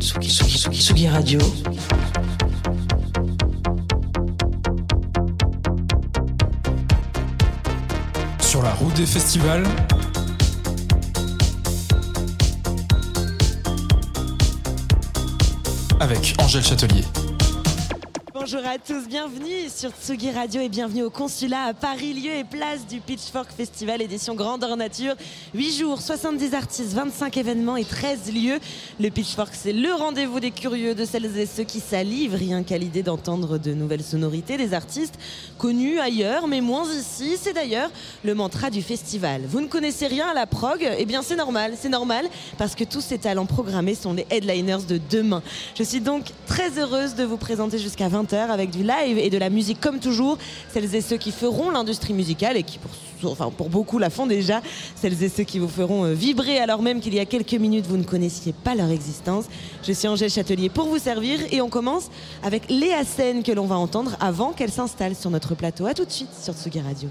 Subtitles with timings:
[0.00, 1.38] Tsugi, Radio.
[8.40, 9.64] Sur la route des festivals.
[16.00, 17.04] Avec Angèle Châtelier.
[18.40, 22.44] Bonjour à tous, bienvenue sur Tsugi Radio et bienvenue au consulat à Paris, lieu et
[22.44, 25.14] place du Pitchfork Festival édition Grandeur Nature.
[25.52, 28.58] 8 jours, 70 artistes, 25 événements et 13 lieux.
[28.98, 32.78] Le Pitchfork, c'est le rendez-vous des curieux, de celles et ceux qui salivent, rien qu'à
[32.78, 35.18] l'idée d'entendre de nouvelles sonorités des artistes
[35.58, 37.36] connus ailleurs, mais moins ici.
[37.38, 37.90] C'est d'ailleurs
[38.24, 39.42] le mantra du festival.
[39.46, 40.88] Vous ne connaissez rien à la prog?
[40.96, 42.24] Eh bien, c'est normal, c'est normal,
[42.56, 45.42] parce que tous ces talents programmés sont les headliners de demain.
[45.76, 49.38] Je suis donc très heureuse de vous présenter jusqu'à 20h avec du live et de
[49.38, 50.38] la musique comme toujours.
[50.72, 52.78] Celles et ceux qui feront l'industrie musicale et qui
[53.20, 54.62] pour, enfin, pour beaucoup la font déjà.
[54.96, 57.86] Celles et ceux qui vous feront euh, vibrer alors même qu'il y a quelques minutes
[57.86, 59.46] vous ne connaissiez pas leur existence.
[59.82, 62.10] Je suis Angèle Châtelier pour vous servir et on commence
[62.42, 65.86] avec Léa Sen que l'on va entendre avant qu'elle s'installe sur notre plateau.
[65.86, 67.08] A tout de suite sur Tsugi Radio.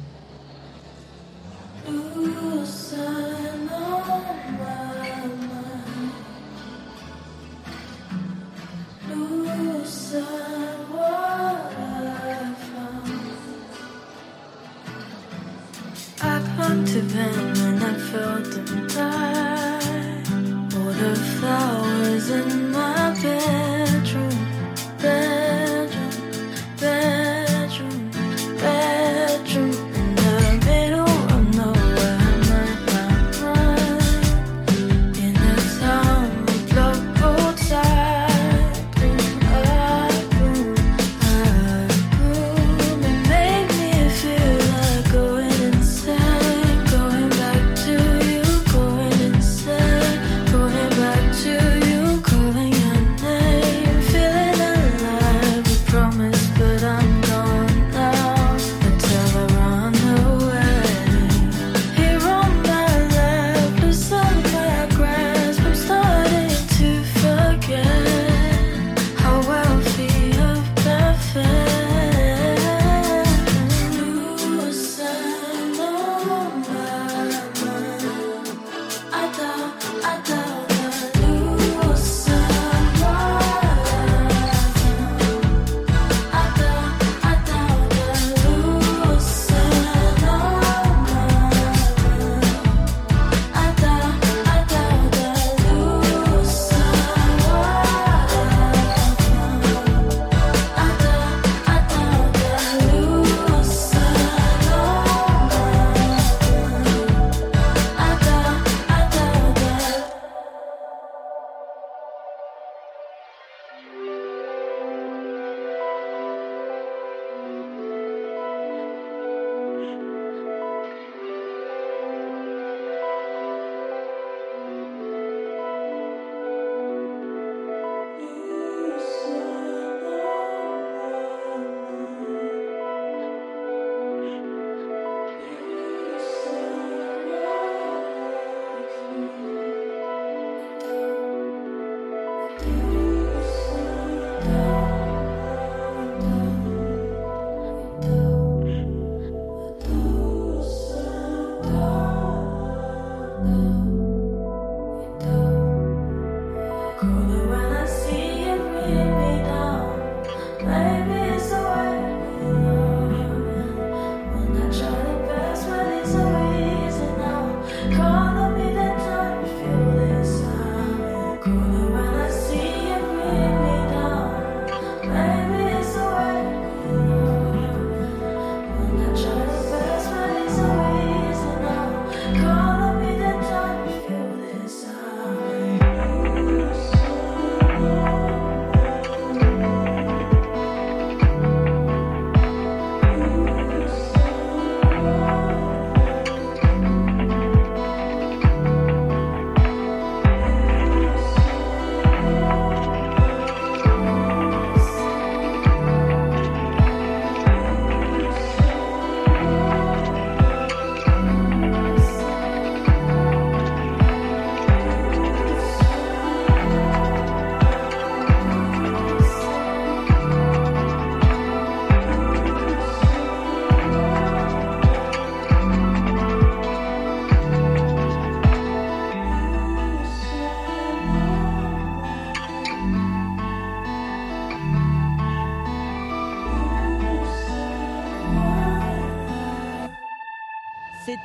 [16.69, 20.21] To them I felt them die.
[20.75, 23.68] All the flowers in my bedroom,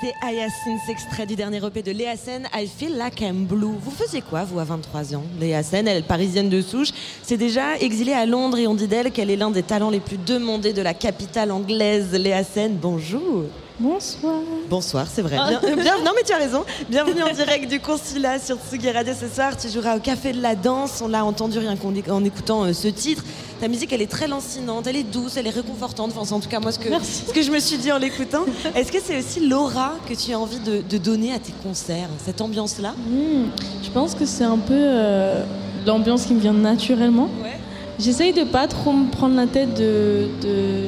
[0.00, 3.74] C'était Hyacinth, extrait du dernier EP de Léa Sen, I Feel Like I'm Blue.
[3.80, 5.22] Vous faisiez quoi, vous, à 23 ans?
[5.40, 6.88] Léa Sen, elle est parisienne de souche,
[7.22, 10.00] c'est déjà exilée à Londres et on dit d'elle qu'elle est l'un des talents les
[10.00, 12.12] plus demandés de la capitale anglaise.
[12.12, 13.44] Léa Sen, bonjour.
[13.78, 14.40] Bonsoir.
[14.68, 15.36] Bonsoir, c'est vrai.
[15.36, 16.64] Bien, euh, bien- non, mais tu as raison.
[16.88, 19.56] Bienvenue en direct du consulat sur Tsugi Radio ce soir.
[19.56, 21.00] Tu joueras au Café de la Danse.
[21.04, 23.24] On l'a entendu rien qu'en éc- en écoutant euh, ce titre.
[23.64, 26.12] Ta musique, elle est très lancinante, elle est douce, elle est réconfortante.
[26.14, 27.22] Enfin, c'est en tout cas moi ce que, Merci.
[27.26, 28.44] ce que je me suis dit en l'écoutant.
[28.76, 32.10] Est-ce que c'est aussi l'aura que tu as envie de, de donner à tes concerts
[32.22, 32.90] Cette ambiance-là?
[32.90, 33.44] Hmm,
[33.82, 35.42] je pense que c'est un peu euh,
[35.86, 37.30] l'ambiance qui me vient naturellement.
[37.42, 37.56] Ouais.
[37.98, 40.82] J'essaye de pas trop me prendre la tête de, de,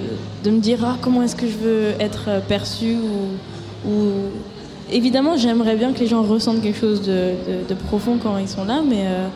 [0.45, 2.97] de me dire ah, comment est-ce que je veux être euh, perçue
[3.87, 4.11] ou, ou-
[4.93, 7.33] Évidemment, j'aimerais bien que les gens ressentent quelque chose de,
[7.89, 9.29] profond quand ils sont là, mais euh,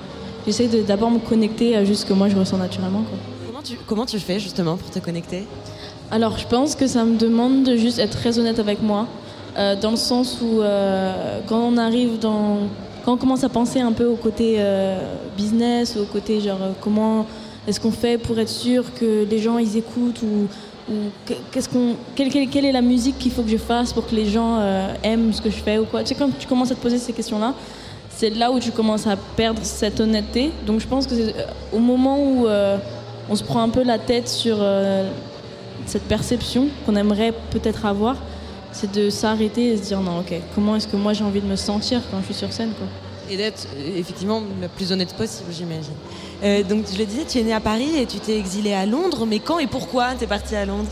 [0.46, 3.00] j'essaye de d'abord me connecter à juste ce que moi je ressens naturellement.
[3.08, 3.18] Quoi.
[3.86, 5.44] Comment tu, fais justement pour te connecter?
[6.10, 9.06] Alors, je pense que ça me demande de juste être très honnête avec moi,
[9.56, 12.58] euh, dans le sens où euh, quand on arrive dans,
[13.04, 14.98] quand on commence à penser un peu au côté euh,
[15.36, 17.26] business, au côté genre comment
[17.68, 20.94] est-ce qu'on fait pour être sûr que les gens ils écoutent ou, ou
[21.26, 24.06] que- qu'est-ce qu'on, quelle, quelle- quelle est la musique qu'il faut que je fasse pour
[24.08, 24.60] que les gens
[25.02, 26.02] aiment ce que je fais ou quoi.
[26.02, 27.54] Tu sais quand tu commences à te poser ces questions-là,
[28.08, 30.50] c'est là où tu commences à perdre cette honnêteté.
[30.66, 31.34] Donc je pense que c'est
[31.72, 32.46] au moment où
[33.30, 35.08] on se prend un peu la tête sur euh,
[35.86, 38.16] cette perception qu'on aimerait peut-être avoir,
[38.72, 41.46] c'est de s'arrêter et se dire non, ok, comment est-ce que moi j'ai envie de
[41.46, 42.86] me sentir quand je suis sur scène quoi?
[43.30, 45.92] Et d'être euh, effectivement le plus honnête possible, j'imagine.
[46.42, 48.86] Euh, donc, je le disais, tu es né à Paris et tu t'es exilé à
[48.86, 50.88] Londres, mais quand et pourquoi t'es parti à Londres?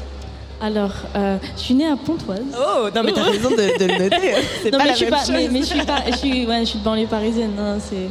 [0.60, 2.40] Alors, euh, je suis née à Pontoise.
[2.52, 4.34] Oh, non, mais t'as raison de, de le noter.
[4.62, 5.30] C'est non, pas mais la je suis même pas, chose.
[5.34, 7.52] mais, mais je suis pas, je suis, ouais, je suis de banlieue parisienne.
[7.58, 8.08] hein, c'est,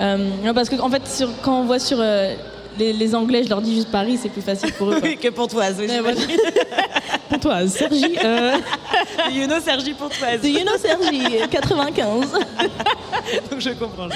[0.00, 2.34] euh, non, parce que en fait, sur, quand on voit sur euh,
[2.78, 4.98] les, les Anglais, je leur dis juste Paris, c'est plus facile pour eux.
[5.02, 6.26] Oui, que Pontoise, oui, j'imagine.
[7.28, 8.16] Pontoise, Sergi.
[8.24, 8.56] Euh,
[9.32, 10.40] You know Sergi Pontoise.
[10.42, 12.32] do you know Sergi 95.
[13.50, 14.08] Donc je comprends.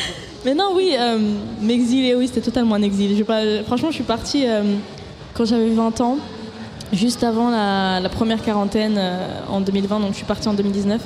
[0.45, 1.19] Mais non, oui, euh,
[1.61, 3.17] m'exiler, oui, c'était totalement un exil.
[3.17, 4.63] Je pas, franchement, je suis partie euh,
[5.35, 6.19] quand j'avais 20 ans,
[6.93, 11.01] juste avant la, la première quarantaine euh, en 2020, donc je suis partie en 2019.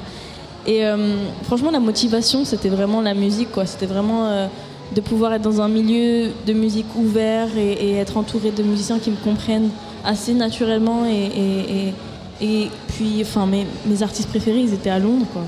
[0.67, 3.67] Et euh, franchement, la motivation, c'était vraiment la musique, quoi.
[3.67, 4.49] C'était vraiment
[4.94, 8.98] de pouvoir être dans un milieu de musique ouvert et, et être entouré de musiciens
[8.98, 9.70] qui me comprennent
[10.04, 11.04] assez naturellement.
[11.06, 11.92] Et,
[12.40, 15.42] et, puis, enfin, mes, mes artistes préférés, ils étaient à Londres, quoi.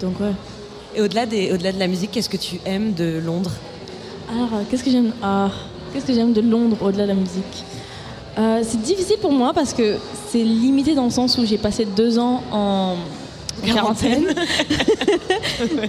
[0.00, 0.32] Donc, ouais.
[0.94, 3.52] Et au-delà, des, au-delà de la musique, qu'est-ce que tu aimes de Londres?
[4.30, 5.50] Alors, euh, qu'est-ce que j'aime ah,
[5.92, 7.64] Qu'est-ce que j'aime de Londres au-delà de la musique?
[8.38, 9.96] Euh, C'est difficile pour moi parce que
[10.28, 12.96] c'est limité dans le sens où j'ai passé deux ans en
[13.62, 14.26] quarantaine.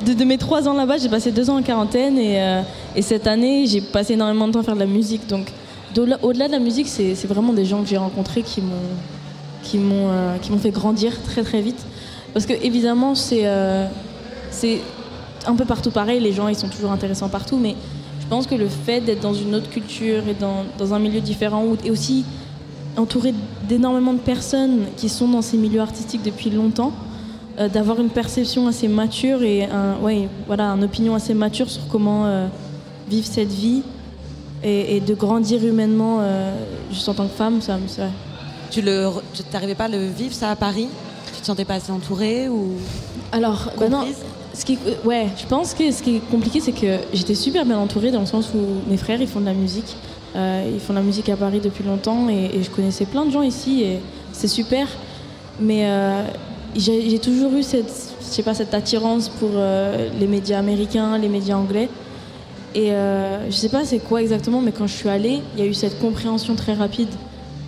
[0.06, 2.62] de, de mes trois ans là-bas, j'ai passé deux ans en quarantaine et, euh,
[2.96, 5.28] et cette année, j'ai passé énormément de temps à faire de la musique.
[5.28, 5.52] Donc,
[6.22, 8.74] au-delà de la musique, c'est vraiment des gens que j'ai rencontrés qui m'ont
[9.64, 11.86] qui m'ont euh, qui m'ont fait grandir très très vite.
[12.34, 13.88] Parce que évidemment, c'est euh,
[14.52, 14.82] c'est
[15.48, 16.20] un peu partout pareil.
[16.20, 17.76] Les gens, ils sont toujours intéressants partout, mais
[18.22, 21.22] je pense que le fait d'être dans une autre culture et dans, dans un milieu
[21.22, 22.26] différent, et aussi
[22.98, 23.34] entouré
[23.68, 26.92] d'énormément de personnes qui sont dans ces milieux artistiques depuis longtemps,
[27.60, 31.88] euh, d'avoir une perception assez mature et un, ouais, voilà, une opinion assez mature sur
[31.88, 32.48] comment euh,
[33.10, 33.82] vivre cette vie
[34.64, 36.54] et, et de grandir humainement euh,
[36.92, 38.08] juste en tant que femme, ça, me- ça,
[38.72, 40.88] Tu le, tu t'arrivais pas à le vivre ça à Paris?
[41.34, 42.72] Tu te sentais pas assez entourée ou
[43.32, 44.06] Alors, bah non,
[44.54, 47.78] ce qui, ouais, je pense que ce qui est compliqué, c'est que j'étais super bien
[47.78, 49.96] entourée dans le sens où mes frères, ils font de la musique.
[50.36, 53.32] Ils font de la musique à Paris depuis longtemps et, et je connaissais plein de
[53.32, 54.00] gens ici et
[54.34, 54.86] c'est super.
[55.62, 55.86] Mais
[56.76, 57.92] j'ai toujours eu cette,
[58.22, 61.90] je sais pas, cette attirance pour euh, les médias américains, les médias anglais.
[62.74, 65.66] Et euh, je sais pas c'est quoi exactement, mais quand je suis allée, il y
[65.66, 67.08] a eu cette compréhension très rapide.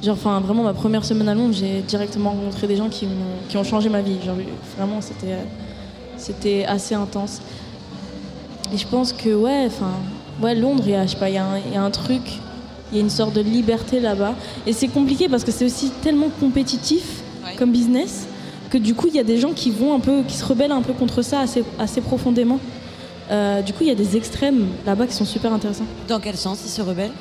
[0.03, 3.39] Genre, enfin, vraiment, ma première semaine à Londres, j'ai directement rencontré des gens qui, m'ont-
[3.49, 4.17] qui ont changé ma vie.
[4.23, 4.35] Genre,
[4.77, 5.37] vraiment, c'était.
[6.17, 7.41] c'était assez intense.
[8.73, 9.91] Et je pense que, ouais, enfin,
[10.41, 11.81] ouais, Londres, il y a, je sais pas, il y, a un- il y a
[11.81, 12.21] un truc,
[12.91, 14.35] il y a une sorte de liberté là-bas.
[14.67, 17.55] Et c'est compliqué parce que c'est aussi tellement compétitif Ouais.
[17.55, 18.26] comme business
[18.69, 20.71] que du coup, il y a des gens qui vont un peu, qui se rebellent
[20.71, 22.59] un peu contre ça assez, assez profondément.
[23.29, 25.85] Euh, du coup, il y a des extrêmes là-bas qui sont super intéressants.
[26.07, 27.11] Dans quel sens ils se rebellent?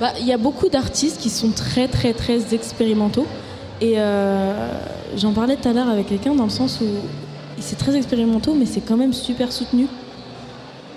[0.00, 3.26] Bah, Il y a beaucoup d'artistes qui sont très très très expérimentaux.
[3.80, 4.68] Et euh,
[5.16, 6.84] j'en parlais tout à l'heure avec quelqu'un dans le sens où
[7.58, 9.86] c'est très expérimentaux, mais c'est quand même super soutenu.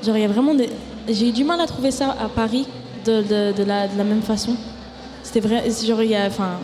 [0.06, 0.70] Genre, il y a vraiment des.
[1.10, 2.66] J'ai eu du mal à trouver ça à Paris
[3.06, 4.56] de, de- de la, de la même façon.
[5.24, 5.64] C'était vrai.
[5.86, 6.28] Genre, il y a.
[6.28, 6.60] Enfin.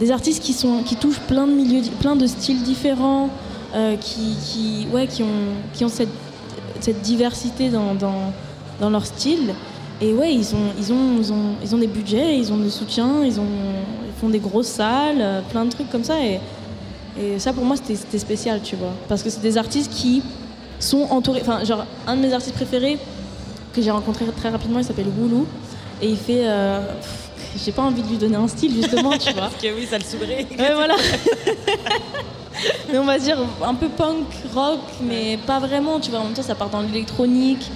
[0.00, 3.28] Des artistes qui, sont, qui touchent plein de milieux, plein de styles différents,
[3.74, 6.08] euh, qui, qui, ouais, qui ont, qui ont cette,
[6.80, 8.32] cette diversité dans, dans,
[8.80, 9.54] dans leur style.
[10.00, 12.70] Et ouais, ils ont, ils, ont, ils, ont, ils ont des budgets, ils ont des
[12.70, 13.44] soutiens, ils, ont,
[14.06, 16.20] ils font des grosses salles, euh, plein de trucs comme ça.
[16.24, 16.40] Et
[17.20, 18.94] Et ça, pour moi, c'était spécial, tu vois.
[19.08, 20.22] Parce que c'est des artistes qui
[20.80, 21.42] sont entourés.
[21.42, 22.98] Enfin, genre, un de mes artistes préférés
[23.74, 25.46] que j'ai rencontré très rapidement, il s'appelle Woulou.
[26.00, 26.42] Et il fait.
[26.46, 26.80] euh,
[27.56, 29.42] j'ai pas envie de lui donner un style, justement, tu vois.
[29.42, 30.46] Parce que oui, ça le saoulerait.
[30.58, 30.96] Ouais, voilà.
[32.92, 36.20] mais on va dire un peu punk, rock, mais pas vraiment, tu vois.
[36.20, 37.70] En même temps, ça part dans l'électronique.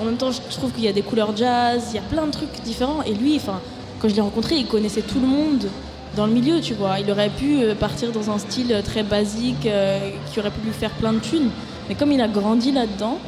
[0.00, 2.26] En même temps, je trouve qu'il y a des couleurs jazz, il y a plein
[2.26, 3.02] de trucs différents.
[3.02, 3.60] Et lui, enfin,
[4.00, 5.68] quand je l'ai rencontré, il connaissait tout le monde
[6.16, 6.98] dans le milieu, tu vois.
[6.98, 10.72] Il aurait pu euh, partir dans un style très basique, euh, qui aurait pu lui
[10.72, 11.50] faire plein de thunes.
[11.88, 13.18] Mais comme il a grandi là-dedans,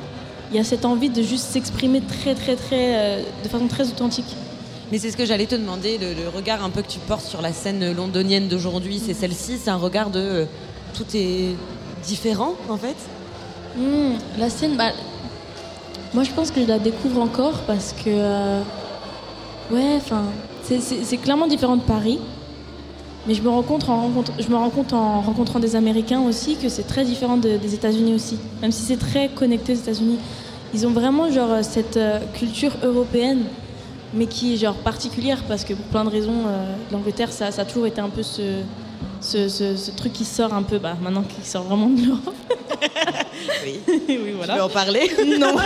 [0.51, 3.89] il y a cette envie de juste s'exprimer très, très, très, euh, de façon très
[3.89, 4.37] authentique.
[4.95, 7.27] Mais c'est ce que j'allais te demander, le, le regard un peu que tu portes
[7.27, 10.45] sur la scène londonienne d'aujourd'hui, c'est celle-ci, c'est un regard de euh,
[10.97, 11.57] tout est
[12.07, 12.95] différent en fait?
[13.77, 14.93] Hmm, la scène, bah,
[16.15, 18.61] moi je pense que je la découvre encore parce que, euh,
[19.73, 20.27] ouais, enfin,
[20.63, 22.21] c'est- clairement différent de Paris.
[23.27, 26.21] Mais je me rends compte en, rencontre- je me rends compte en rencontrant des Américains
[26.21, 28.39] aussi que c'est très différent de- des États-Unis aussi.
[28.63, 30.19] Même si c'est très connecté aux États-Unis,
[30.73, 33.41] ils ont vraiment genre cette euh, culture européenne,
[34.15, 37.63] mais qui est genre particulière parce que pour plein de raisons, euh, l'Angleterre ça, ça
[37.63, 38.61] a toujours été un peu ce,
[39.21, 42.35] ce, ce- ce truc qui sort un peu, bah, maintenant qui sort vraiment de l'Europe.
[43.65, 43.81] Oui.
[43.89, 44.19] oui, Tu
[44.53, 45.11] veux en parler?
[45.39, 45.57] Non.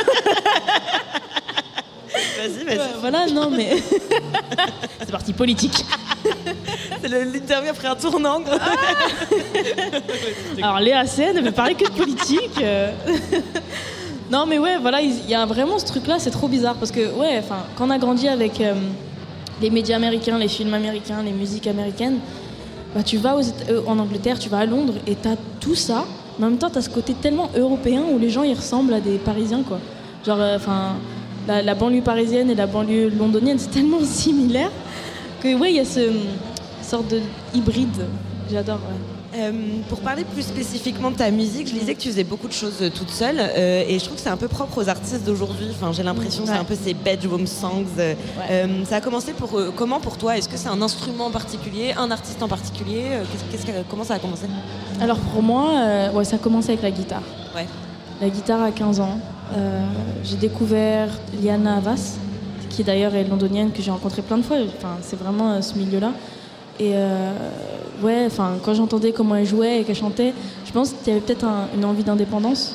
[2.38, 2.78] Vas-y, vas-y.
[2.78, 3.76] Ouais, voilà, non, mais.
[5.00, 5.84] c'est parti politique.
[7.00, 8.40] C'est L'interview après un tournant.
[10.62, 12.60] Alors, Léa Sen ne veut parler que de politique.
[14.28, 14.32] Euh.
[14.32, 16.76] non, mais ouais, voilà, il y a vraiment ce truc-là, c'est trop bizarre.
[16.76, 18.74] Parce que, ouais, enfin, quand on a grandi avec euh,
[19.60, 22.18] les médias américains, les films américains, les musiques américaines,
[22.94, 26.04] bah, tu vas euh, en Angleterre, tu vas à Londres et t'as tout ça.
[26.38, 29.00] Mais en même temps, t'as ce côté tellement européen où les gens ils ressemblent à
[29.00, 29.78] des Parisiens, quoi.
[30.24, 30.94] Genre, enfin,
[31.46, 34.70] la, la banlieue parisienne et la banlieue londonienne, c'est tellement similaire
[35.42, 36.10] que, ouais, il y a ce
[36.82, 37.20] sorte de
[37.54, 38.06] hybride.
[38.50, 39.17] J'adore, ouais.
[39.38, 39.52] Euh,
[39.88, 42.78] pour parler plus spécifiquement de ta musique, je disais que tu faisais beaucoup de choses
[42.82, 45.68] euh, toute seule euh, et je trouve que c'est un peu propre aux artistes d'aujourd'hui.
[45.70, 47.84] Enfin, j'ai l'impression que c'est un peu ces bedroom songs.
[47.98, 48.66] Ouais.
[48.88, 50.36] ça a commencé pour comment pour toi?
[50.36, 53.02] Est-ce que c'est un instrument en particulier, un artiste en particulier?
[53.30, 54.46] Qu'est-ce- qu'est-ce que- Comment ça a commencé?
[55.00, 55.70] Alors pour moi,
[56.14, 57.22] ouais, ça a commencé avec la guitare.
[57.54, 57.66] Ouais.
[58.20, 59.20] La guitare à 15 ans.
[60.24, 61.08] J'ai découvert
[61.40, 62.16] Liana Havas,
[62.70, 64.56] qui d'ailleurs est londonienne, que j'ai rencontrée plein de fois.
[64.78, 66.12] Enfin, c'est vraiment ce milieu-là.
[66.80, 67.32] Et euh,
[68.02, 70.32] ouais, enfin, quand j'entendais comment elle jouait et qu'elle chantait,
[70.66, 72.74] je pense qu'il y avait peut-être un- une envie d'indépendance.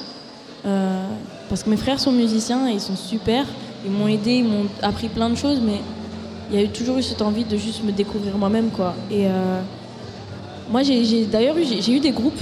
[0.66, 1.06] Euh,
[1.50, 3.46] parce que mes frères sont musiciens et ils sont super.
[3.86, 5.80] Ils m'ont aidé, ils m'ont appris plein de choses, mais
[6.52, 8.94] il y a eu toujours eu cette envie de juste me découvrir moi-même, quoi.
[9.12, 9.62] Et euh,
[10.70, 12.40] moi, j'ai d'ailleurs eu, j'ai eu des groupes.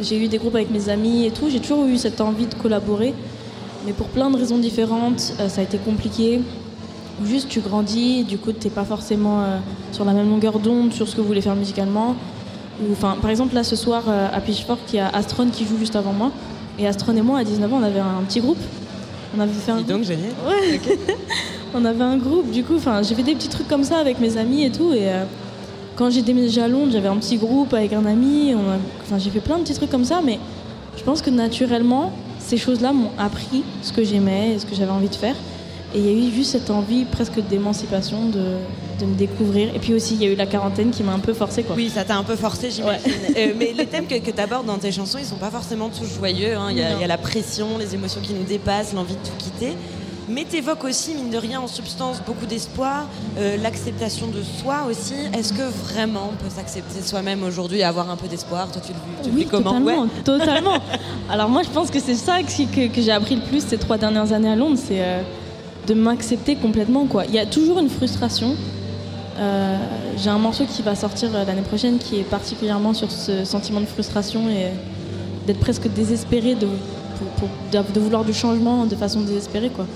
[0.00, 1.48] j'ai eu des groupes avec mes amis et tout.
[1.50, 3.14] J'ai toujours eu cette envie de collaborer.
[3.86, 6.40] Mais pour plein de raisons différentes, ça a été compliqué.
[7.20, 9.58] Ou Juste, tu grandis, du coup, tu n'es pas forcément euh,
[9.92, 12.16] sur la même longueur d'onde sur ce que vous voulez faire musicalement.
[12.80, 15.78] Ou, par exemple, là, ce soir, euh, à Pitchfork, il y a Astron qui joue
[15.78, 16.32] juste avant moi.
[16.78, 18.58] Et Astron et moi, à 19 ans, on avait un petit groupe.
[19.36, 20.30] On avait fait un Dis donc, génial.
[20.46, 20.80] Ouais.
[21.74, 24.36] on avait un groupe, du coup, j'ai fait des petits trucs comme ça avec mes
[24.36, 24.92] amis et tout.
[24.92, 25.24] Et euh,
[25.96, 28.54] quand j'ai déménagé à Londres, j'avais un petit groupe avec un ami.
[29.02, 30.38] Enfin, j'ai fait plein de petits trucs comme ça, mais
[30.96, 34.90] je pense que naturellement, ces choses-là m'ont appris ce que j'aimais et ce que j'avais
[34.90, 35.36] envie de faire.
[35.94, 38.56] Et il y a eu juste cette envie presque d'émancipation, de,
[39.00, 39.74] de me découvrir.
[39.74, 41.76] Et puis aussi, il y a eu la quarantaine qui m'a un peu forcée, quoi.
[41.76, 43.10] Oui, ça t'a un peu forcé, j'imagine.
[43.36, 45.88] Euh, mais les thèmes que, que tu abordes dans tes chansons, ils sont pas forcément
[45.88, 46.54] tous joyeux.
[46.56, 46.68] hein.
[46.70, 46.96] Il y, a- Non.
[46.98, 49.72] il y a la pression, les émotions qui nous dépassent, l'envie de tout quitter.
[50.28, 53.06] Mais tu évoques aussi, mine de rien, en substance, beaucoup d'espoir,
[53.38, 55.14] euh, l'acceptation de soi aussi.
[55.36, 58.70] Est-ce que vraiment on peut s'accepter soi-même aujourd'hui et avoir un peu d'espoir?
[58.70, 59.70] Toi, tu le, tu le Oui, vis comment?
[59.72, 60.08] Totalement, Ouais.
[60.24, 60.78] totalement.
[61.30, 63.78] Alors moi, je pense que c'est ça que, que- que j'ai appris le plus ces
[63.78, 65.22] trois dernières années à Londres, c'est euh,
[65.86, 67.06] de m'accepter complètement.
[67.06, 67.24] Quoi.
[67.26, 68.54] Il y a toujours une frustration.
[69.38, 69.76] Euh,
[70.16, 73.80] j'ai un morceau qui va sortir euh, l'année prochaine qui est particulièrement sur ce sentiment
[73.80, 74.68] de frustration et
[75.46, 76.68] d'être presque désespéré de,
[77.72, 79.70] de, vouloir du changement de façon désespérée.
[79.70, 79.86] Quoi.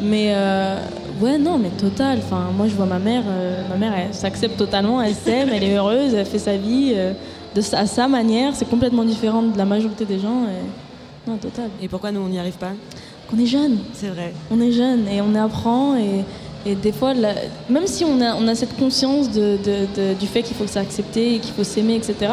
[0.00, 0.78] Mais euh,
[1.20, 2.18] ouais, non, mais total.
[2.18, 3.22] Enfin, moi, je vois ma mère.
[3.28, 5.02] euh, ma mère, elle s'accepte totalement.
[5.02, 7.12] Elle s'aime, elle est heureuse, elle fait sa vie euh,
[7.54, 8.54] de à sa manière.
[8.54, 10.46] C'est complètement différent de la majorité des gens.
[11.26, 11.68] Non, total.
[11.82, 12.72] Et pourquoi nous, on n'y arrive pas?
[13.34, 13.78] On est jeune.
[13.92, 14.32] C'est vrai.
[14.50, 15.96] On est jeune et on apprend.
[15.96, 16.24] Et,
[16.70, 17.14] et des fois,
[17.68, 20.66] même si on a, on a cette conscience de, de- de- du fait qu'il faut
[20.66, 22.32] s'accepter et qu'il faut s'aimer, etc.,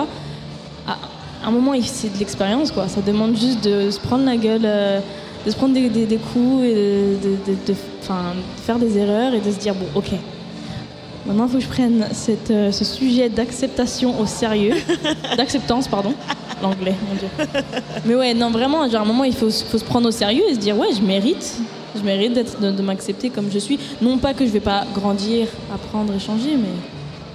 [0.87, 2.71] à un moment, c'est de l'expérience.
[2.71, 2.87] quoi.
[2.87, 4.61] Ça demande juste de se prendre la gueule.
[4.65, 4.99] euh,
[5.45, 7.15] de se prendre des, des- des coups et
[7.67, 7.73] de
[8.65, 10.11] faire des erreurs et de se dire bon ok
[11.27, 14.75] maintenant il faut que je prenne cette, euh, ce sujet d'acceptation au sérieux.
[15.37, 16.13] D'acceptance pardon.
[16.61, 17.27] L'anglais mon dieu.
[18.05, 20.11] Mais ouais non vraiment genre à un moment il faut, se- faut se prendre au
[20.11, 21.57] sérieux et se dire ouais je mérite.
[21.95, 23.79] Je mérite d'être de, de m'accepter comme je suis.
[24.01, 26.69] Non pas que je vais pas grandir apprendre et changer mais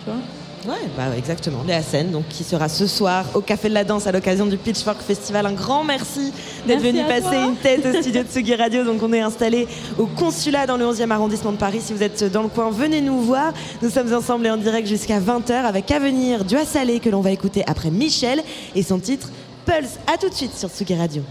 [0.04, 0.20] tu vois
[0.66, 4.06] Ouais, bah exactement, Léa Sen, donc qui sera ce soir au Café de la Danse
[4.06, 5.44] à l'occasion du Pitchfork Festival.
[5.46, 6.32] Un grand merci
[6.66, 8.84] d'être venu passer une tête au studio de Tsugi Radio.
[8.84, 9.66] Donc on est installé
[9.98, 11.80] au consulat dans le 11e arrondissement de Paris.
[11.80, 13.52] Si vous êtes dans le coin, venez nous voir.
[13.82, 17.32] Nous sommes ensemble et en direct jusqu'à 20h avec Avenir du Salé que l'on va
[17.32, 18.40] écouter après Michel
[18.76, 19.30] et son titre
[19.66, 19.98] Pulse.
[20.12, 21.22] À tout de suite sur Tsugi Radio.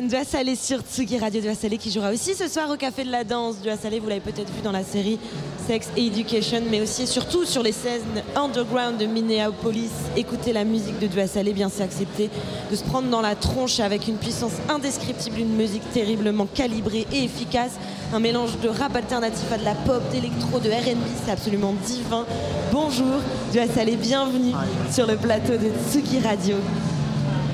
[0.00, 3.24] Du Salé sur Tsugi Radio du qui jouera aussi ce soir au Café de la
[3.24, 4.00] Danse du Salé.
[4.00, 5.18] Vous l'avez peut-être vu dans la série
[5.66, 8.00] Sex Education, mais aussi et surtout sur les scènes
[8.34, 9.90] underground de Minneapolis.
[10.16, 12.30] Écouter la musique de Dua Salé, bien c'est accepter
[12.70, 17.24] de se prendre dans la tronche avec une puissance indescriptible, une musique terriblement calibrée et
[17.24, 17.72] efficace.
[18.14, 22.24] Un mélange de rap alternatif à de la pop, d'électro, de R&B, c'est absolument divin.
[22.72, 23.20] Bonjour,
[23.52, 24.54] Dua Salé, bienvenue
[24.90, 26.56] sur le plateau de Tsugi Radio.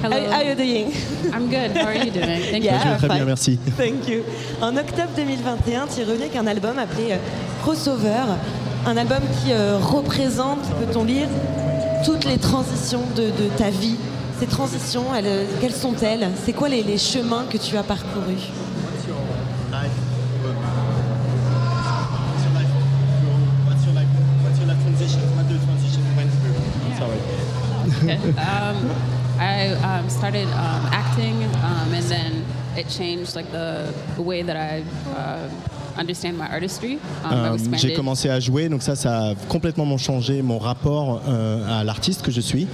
[0.03, 0.17] Hello.
[0.17, 0.93] How, how you doing?
[1.33, 1.77] I'm good.
[1.77, 2.41] How are you doing?
[2.51, 2.93] Thank Yeah.
[2.93, 2.99] you.
[2.99, 3.59] Très bien, merci.
[3.77, 4.23] Thank you.
[4.63, 7.17] En octobre 2021, tu es revenu avec un album appelé euh,
[7.63, 8.23] Crossover,
[8.87, 11.27] un album qui euh, représente, peut-on lire,
[12.05, 13.97] toutes les transitions de, de ta vie.
[14.39, 16.29] Ces transitions, elles, euh, quelles sont-elles?
[16.45, 18.47] C'est quoi les, les chemins que tu as parcourus?
[18.87, 19.17] What's your
[19.73, 19.91] life?
[23.67, 23.95] What's your
[24.67, 25.21] life transition?
[25.37, 26.55] What the transition you went through?
[26.99, 27.19] Sorry.
[28.05, 28.19] Okay.
[28.39, 28.91] Um,
[29.39, 32.45] I um, started um, acting, um, and then
[32.77, 34.83] it changed like the, the way that I
[35.17, 35.49] uh,
[35.97, 36.99] understand my artistry.
[37.25, 41.81] Um, Euh, J'ai commencé à jouer, donc ça, ça a complètement changé mon rapport euh,
[41.81, 42.67] à l'artiste que je suis.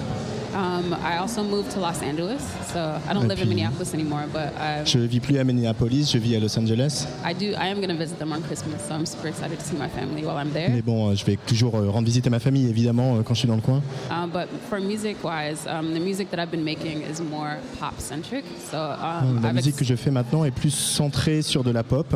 [0.85, 2.43] Um, I also moved to Los Angeles,
[2.73, 6.11] so I don't Et live in Minneapolis anymore, but I, Je vis plus à Minneapolis,
[6.13, 7.07] je vis à Los Angeles.
[7.25, 7.47] I do.
[7.57, 9.89] I am going to visit them on Christmas, so I'm super excited to see my
[9.89, 10.69] family while I'm there.
[10.71, 13.35] Mais bon, euh, je vais toujours euh, rendre visite à ma famille, évidemment, euh, quand
[13.35, 13.81] je suis dans le coin.
[14.11, 18.45] Um, but for music-wise, um, the music that I've been making is more pop-centric.
[18.71, 21.71] So um, La I've musique ex- que je fais maintenant est plus centrée sur de
[21.71, 22.15] la pop.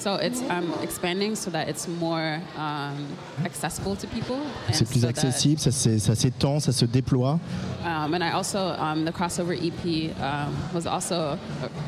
[0.00, 2.96] So it's I'm expanding so that it's more um,
[3.44, 4.36] accessible to people.
[4.68, 7.38] and C'est plus accessible, ça s'é- ça s'étend, ça se déploie.
[7.84, 11.38] um, and I also um, the crossover EP um, was also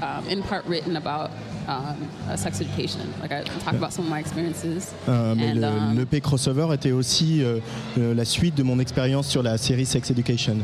[0.02, 1.30] um, in part written about
[1.68, 3.00] um, sex education.
[3.20, 4.92] Like I talk about some of my experiences.
[5.08, 7.60] Euh, mais and, le- um, l'EP Crossover était aussi euh,
[7.98, 10.56] euh, la suite de mon expérience sur la série Sex Education.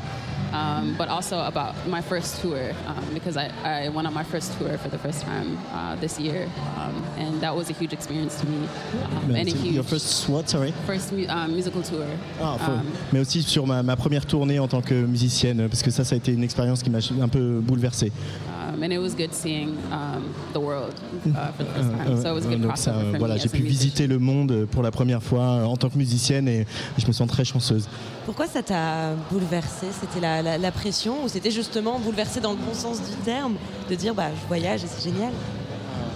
[0.53, 4.57] Um, but also about my first tour um, because I, I went on my first
[4.59, 8.41] tour for the first time uh, this year, um, and that was a huge experience
[8.41, 8.69] to me.
[9.05, 10.73] Um, and a huge Your first what, sorry?
[10.87, 12.07] first mu- um, musical tour.
[12.41, 15.91] Ah, Um, mais aussi sur ma, ma première tournée en tant que musicienne, parce que
[15.91, 18.11] ça, ça a été une expérience qui m'a un peu bouleversée.
[18.49, 20.93] Um, and it was good seeing um, the world
[21.35, 22.09] uh, for the first time.
[22.13, 23.63] Euh, so it was a euh, good donc ça, for voilà, j'ai as a pu
[23.63, 23.69] musician.
[23.85, 26.67] visiter le monde pour la première fois euh, en tant que musicienne et
[26.99, 27.89] je me sens très chanceuse.
[28.25, 32.59] Pourquoi ça t'a bouleversé C'était la, la- la pression ou c'était justement bouleversé dans le
[32.59, 33.55] bon sens du terme
[33.89, 35.33] de dire bah je voyage et c'est génial?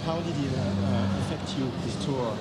[0.07, 0.51] How did it
[1.21, 2.33] affect you this tour?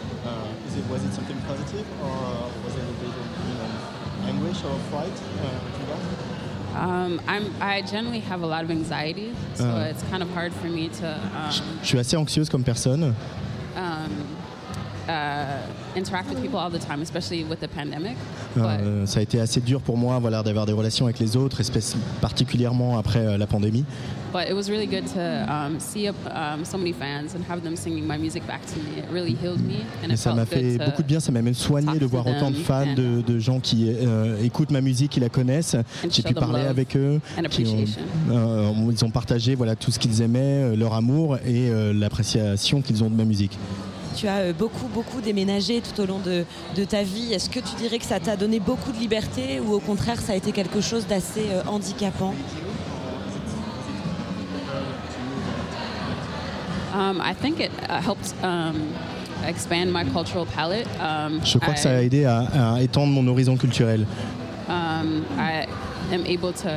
[0.67, 5.13] is it, was it something positive or was it a bit of anguish or fright
[6.75, 9.89] Um, I'm, I generally have a lot of anxiety, so Uh.
[9.91, 11.51] it's kind of hard for me to um,
[11.83, 13.15] Je suis assez anxieuse comme personne.
[13.77, 14.11] um,
[15.11, 18.17] uh, interact with people all the time, especially with the pandemic.
[18.55, 21.37] But Euh, ça a été assez dur pour moi voilà, d'avoir des relations avec les
[21.37, 21.61] autres,
[22.21, 23.85] particulièrement après euh, la pandémie.
[24.33, 27.75] But it was really good to um, see um, so many fans and have them
[27.75, 28.99] singing my music back to me.
[29.03, 31.43] It really healed me, and it ça m'a fait to beaucoup de bien, ça m'a
[31.43, 34.81] même soigné de voir autant de fans, and, de, de gens qui euh, écoutent ma
[34.81, 35.75] musique, qui la connaissent.
[36.09, 37.21] J'ai pu parler avec eux.
[37.51, 37.85] qui ont-
[38.33, 43.11] euh, ils ont partagé voilà, tout ce qu'ils aimaient, leur amour et l'appréciation qu'ils ont
[43.11, 43.59] de ma musique.
[44.17, 46.45] Tu as euh, beaucoup, beaucoup déménagé tout au long de,
[46.77, 47.33] de ta vie.
[47.33, 50.33] Est-ce que tu dirais que ça t'a donné beaucoup de liberté ou au contraire ça
[50.33, 52.35] a été quelque chose d'assez euh, handicapant?
[56.93, 58.93] Um, I think it uh, helped um,
[59.47, 60.89] expand my cultural palette.
[61.01, 64.07] Um, Je crois que ça a aidé à, à étendre mon horizon culturel.
[64.69, 65.67] um, I
[66.13, 66.69] am able to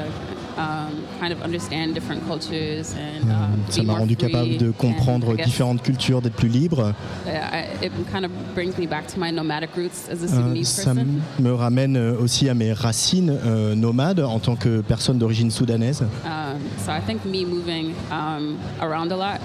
[0.57, 5.45] um, kind of understand different cultures and um, Ça m'a rendu capable de comprendre guess,
[5.45, 6.93] différentes cultures, d'être plus libre.
[7.25, 10.93] I- it kind of brings me back to my nomadic roots as a Sudanese ça
[11.39, 16.01] me ramène euh, aussi à mes racines euh, nomades en tant que personne d'origine soudanaise.
[16.25, 17.93] Um, so I think me moving
[18.81, 19.39] around a lot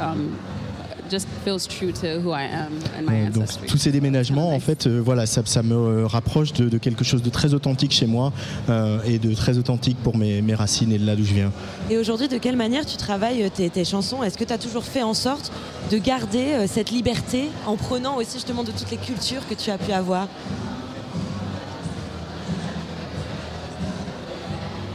[1.11, 3.67] just feels true to who I am and my donc ancestry.
[3.67, 7.05] tous ces déménagements, en fait, euh, voilà, ça, ça me euh, rapproche de, de quelque
[7.05, 8.33] chose de très authentique chez moi
[8.69, 11.53] euh, et de très authentique pour mes, mes racines et de là d'où je viens.
[11.91, 14.23] Et aujourd'hui, de quelle manière tu travailles tes, tes chansons?
[14.23, 15.53] Est-ce que tu as toujours fait en sorte
[15.91, 19.71] de garder euh, cette liberté en prenant aussi justement de toutes les cultures que tu
[19.71, 20.29] as pu avoir?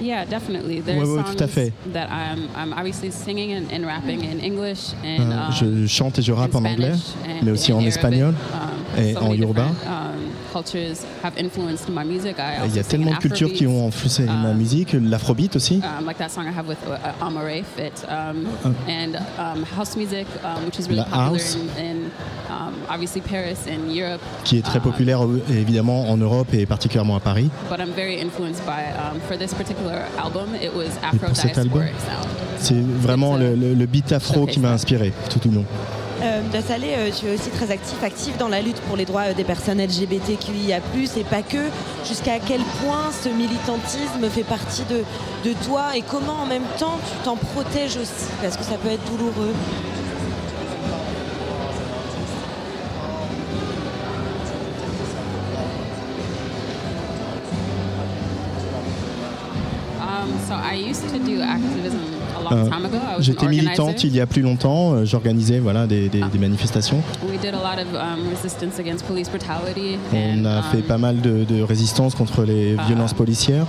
[0.04, 0.82] Yeah, definitely.
[0.82, 1.72] There's Ouais, ouais, songs tout à fait.
[1.94, 6.20] that I'm, I'm obviously singing and, and rapping in English and Euh, um, je chante
[6.20, 9.16] et je rappe in en anglais, Spanish and mais aussi in en espagnol Um, et
[9.18, 9.68] en yoruba.
[10.54, 12.36] Different, cultures have influenced my music.
[12.38, 15.82] I Il y a tellement de cultures qui ont influencé ma Um, musique, l'afrobeat aussi.
[15.84, 16.78] Um, like that song I have with
[17.22, 19.16] Amare Fit, and
[19.76, 20.28] house music,
[20.66, 21.56] which is really La popular house.
[21.56, 21.98] in, in
[22.50, 24.22] um, obviously Paris and Europe.
[24.44, 27.50] qui est très Um, populaire euh, évidemment en Europe et particulièrement à Paris.
[27.70, 28.94] But I'm very influenced by,
[29.28, 31.84] for this particular album, it was Afro pour cet album.
[32.60, 35.66] C'est vraiment le, le- le beat afro qui m'a inspiré tout au long.
[36.24, 39.34] Euh, euh, tu es aussi très actif, actif dans la lutte pour les droits euh,
[39.34, 40.78] des personnes LGBTQIA+,
[41.18, 41.70] et pas que.
[42.08, 45.04] Jusqu'à quel point ce militantisme fait partie de,
[45.44, 48.30] de toi et comment en même temps tu t'en protèges aussi?
[48.42, 49.54] Parce que ça peut être douloureux.
[60.00, 62.13] Um, so I used to do activism
[62.52, 62.70] Euh,
[63.20, 67.02] J'étais militante il y a plus longtemps, euh, j'organisais voilà, des, des- des manifestations.
[67.30, 69.98] We did a lot of um, resistance against police brutality.
[70.14, 73.66] On a fait um, pas mal de, de résistance contre les violences policières.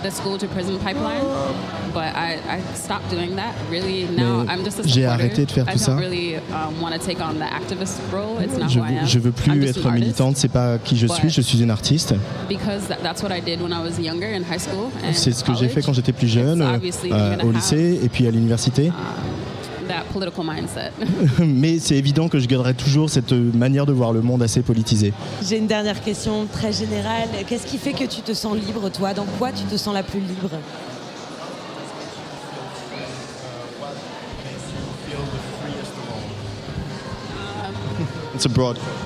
[4.84, 5.96] j'ai arrêté de faire tout ça.
[5.96, 8.42] really um, want to take on the activist role.
[8.42, 11.62] It's not Je, je veux plus être militante, c'est pas qui je suis, je suis
[11.62, 12.14] une artiste.
[12.48, 14.88] Because that, that's what I did when I was younger in high school.
[15.04, 18.26] and C'est ce que j'ai fait quand j'étais plus jeune, euh, au lycée et puis
[18.26, 18.63] à l'université.
[21.38, 25.12] Mais c'est évident que je garderai toujours cette manière de voir le monde assez politisé.
[25.46, 27.28] J'ai une dernière question très générale.
[27.46, 29.12] Qu'est-ce qui fait que tu te sens libre, toi?
[29.12, 30.50] Dans quoi tu te sens la plus libre?
[38.34, 38.78] It's abroad.
[38.78, 39.03] I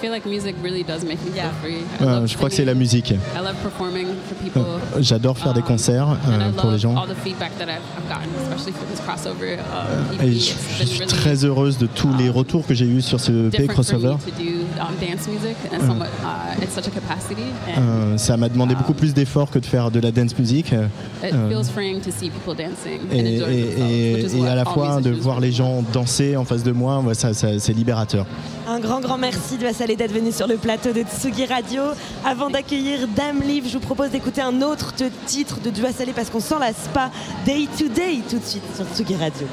[0.00, 1.50] feel like music really does make me feel Yeah.
[1.62, 1.74] free.
[2.00, 3.10] I Euh, love je crois que c'est la musique.
[3.10, 4.62] I love performing for people.
[5.00, 6.96] J'adore faire des Um, concerts euh, I pour les love gens.
[6.96, 10.26] all the feedback that I've, I've gotten, especially for this crossover um, EP.
[10.26, 13.50] Et je, suis really très heureuse de tous les retours que j'ai eus sur ce
[13.50, 14.14] for crossover.
[14.14, 17.42] me to do um, dance music and somewhat, uh, it's such a capacity.
[17.68, 20.72] And Euh, ça m'a demandé beaucoup plus d'efforts que de faire de la dance music.
[20.72, 20.86] euh,
[21.24, 25.10] it euh, feels freeing to see people dancing and et, themselves, à la fois de
[25.10, 28.26] voir les gens danser en face de moi, ouais, ça, ça- c'est libérateur.
[28.68, 31.82] Un grand, grand merci de Vassalé d'être venu sur le plateau de Tsugi Radio.
[32.24, 34.92] Avant d'accueillir Dame Liv, je vous propose d'écouter un autre
[35.26, 37.12] titre de Dua Salé parce qu'on s'en lasse pas.
[37.44, 39.46] Day to Day, tout de suite sur Tsugi Radio.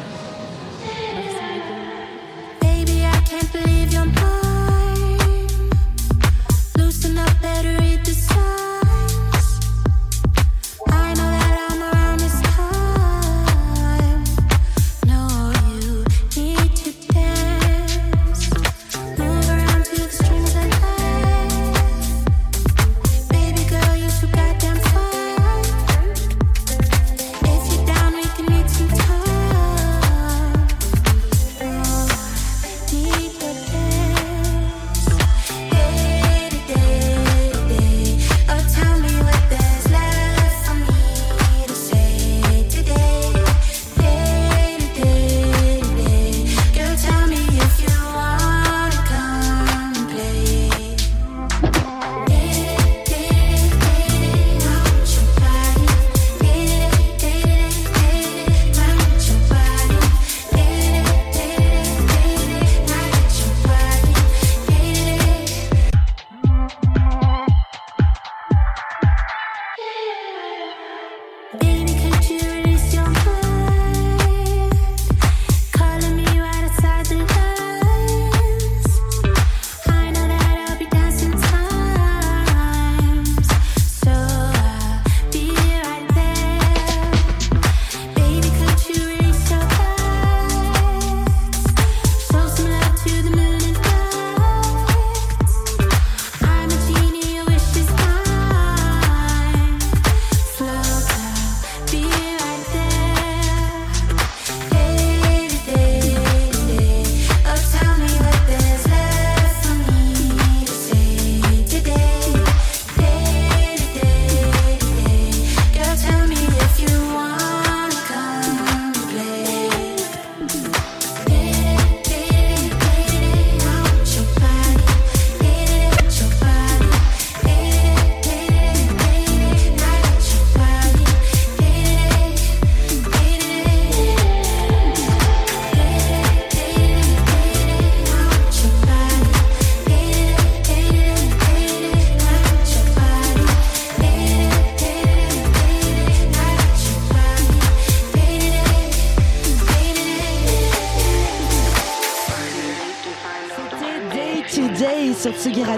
[2.61, 3.83] Baby, I can't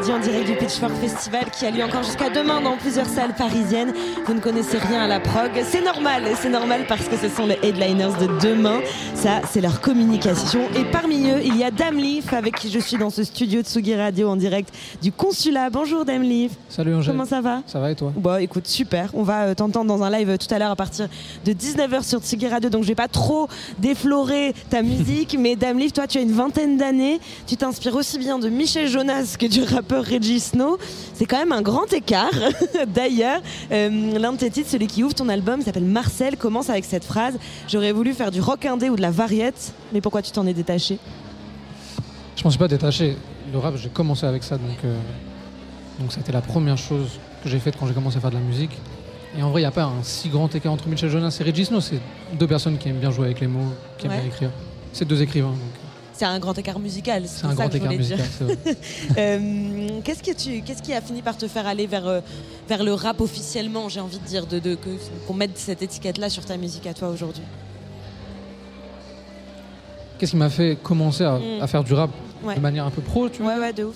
[0.07, 3.91] En direct du Pitchfork Festival qui a lieu encore jusqu'à demain dans plusieurs salles parisiennes.
[4.27, 7.47] Vous ne connaissez rien à la prog, c'est normal, c'est normal parce que ce sont
[7.47, 8.81] les headliners de demain.
[9.15, 10.61] Ça, c'est leur communication.
[10.75, 11.99] Et parmi eux, il y a Dame
[12.33, 14.69] avec qui je suis dans ce studio de Tsugi Radio en direct
[15.01, 15.71] du consulat.
[15.71, 16.49] Bonjour Dame.
[16.75, 17.13] Salut Angèle.
[17.13, 19.09] Comment ça va Ça va et toi Bon, écoute, super.
[19.13, 21.07] On va euh, t'entendre dans un live euh, tout à l'heure à partir
[21.45, 22.69] de 19h sur Tsugi Radio.
[22.69, 23.47] Donc, je vais pas trop
[23.79, 25.37] déflorer ta musique.
[25.39, 27.21] mais Dame Leaf, toi, tu as une vingtaine d'années.
[27.47, 30.77] Tu t'inspires aussi bien de Michel Jonas que du rappeur Reggie Snow.
[31.13, 32.33] C'est quand même un grand écart.
[32.93, 33.39] D'ailleurs,
[33.71, 37.05] euh, l'un de tes titres, celui qui ouvre ton album, s'appelle Marcel, commence avec cette
[37.05, 37.35] phrase
[37.69, 39.71] J'aurais voulu faire du rock indé ou de la variette.
[39.93, 40.99] Mais pourquoi tu t'en es détaché?
[42.35, 43.15] Je m'en suis pas détaché.
[43.53, 44.79] Le rap, j'ai commencé avec ça, donc,
[45.99, 48.41] donc été la première chose que j'ai faite quand j'ai commencé à faire de la
[48.41, 48.71] musique.
[49.37, 51.43] Et en vrai, il n'y a pas un si grand écart entre Michel Jonas et
[51.43, 51.81] Reggie Snow.
[51.81, 51.99] C'est
[52.33, 54.19] deux personnes qui aiment bien jouer avec les mots, qui aiment Ouais.
[54.19, 54.49] bien écrire.
[54.93, 55.59] C'est deux écrivains, donc
[56.13, 57.23] C'est un grand écart musical.
[57.27, 58.19] c'est un ça grand que écart musical.
[58.37, 58.57] c'est vrai.
[59.17, 62.21] Euh, qu'est-ce, que tu, qu'est-ce qui a fini par te faire aller vers, euh,
[62.69, 64.89] vers le rap officiellement, j'ai envie de dire, de, de- que,
[65.27, 67.43] qu'on mette cette étiquette-là sur ta musique à toi aujourd'hui?
[70.17, 71.61] Qu'est-ce qui m'a fait commencer à, Mm.
[71.61, 72.09] à faire du rap
[72.43, 72.55] Ouais.
[72.55, 73.55] de manière un peu pro, tu vois?
[73.55, 73.95] Ouais, ouais, de ouf.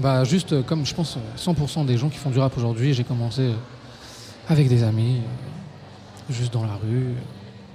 [0.00, 2.94] Bah juste euh, comme je pense euh, 100% des gens qui font du rap aujourd'hui,
[2.94, 3.54] j'ai commencé euh,
[4.48, 7.14] avec des amis, euh, juste dans la rue.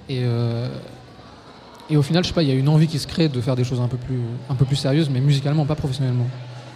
[0.08, 0.68] Et, euh,
[1.88, 3.40] et au final, je sais pas, il y a une envie qui se crée de
[3.40, 6.26] faire des choses un peu plus, un peu plus sérieuses, mais musicalement, pas professionnellement.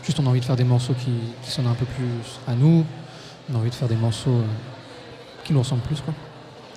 [0.04, 1.10] Juste on a envie de faire des morceaux qui,
[1.42, 2.84] qui sonnent un peu plus à nous,
[3.50, 4.44] on a envie de faire des morceaux euh,
[5.44, 6.00] qui nous ressemblent plus.
[6.00, 6.14] Quoi.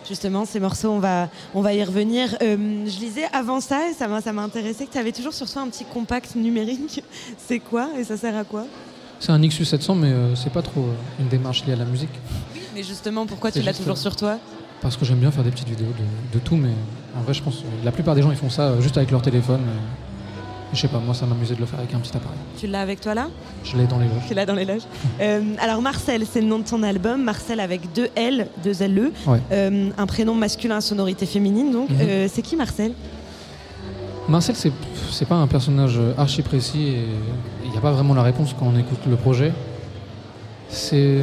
[0.08, 2.36] Justement, ces morceaux, on va, on va y revenir.
[2.42, 5.34] Euh, je lisais avant ça, et ça m'a, ça m'a intéressé, que tu avais toujours
[5.34, 7.04] sur toi un petit compact numérique.
[7.38, 8.66] C'est quoi et ça sert à quoi?
[9.20, 11.86] C'est un Nixus 700, mais euh, c'est pas trop euh, une démarche liée à la
[11.86, 12.10] musique.
[12.76, 14.38] Mais justement, pourquoi C'est tu l'as toujours sur toi?
[14.82, 16.72] Parce que j'aime bien faire des petites vidéos de, de tout, mais
[17.18, 19.22] en vrai, je pense que la plupart des gens ils font ça juste avec leur
[19.22, 19.62] téléphone.
[20.74, 22.38] Je sais pas, moi ça m'amusait de le faire avec un petit appareil.
[22.58, 23.28] Tu l'as avec toi là?
[23.64, 24.24] Je l'ai dans les loges.
[24.28, 24.82] Tu l'as dans les loges.
[25.22, 27.24] Euh, alors Marcel, c'est le nom de ton album.
[27.24, 29.12] Marcel avec deux L, deux L-E.
[29.28, 29.40] Ouais.
[29.52, 31.72] Euh, un prénom masculin à sonorité féminine.
[31.72, 31.98] Donc, Mhm.
[32.02, 32.94] Euh, c'est qui Marcel?
[34.28, 37.06] Marcel, c'est, pas un personnage archi précis et
[37.66, 39.52] il n'y a pas vraiment la réponse quand on écoute le projet.
[40.70, 41.18] C'est.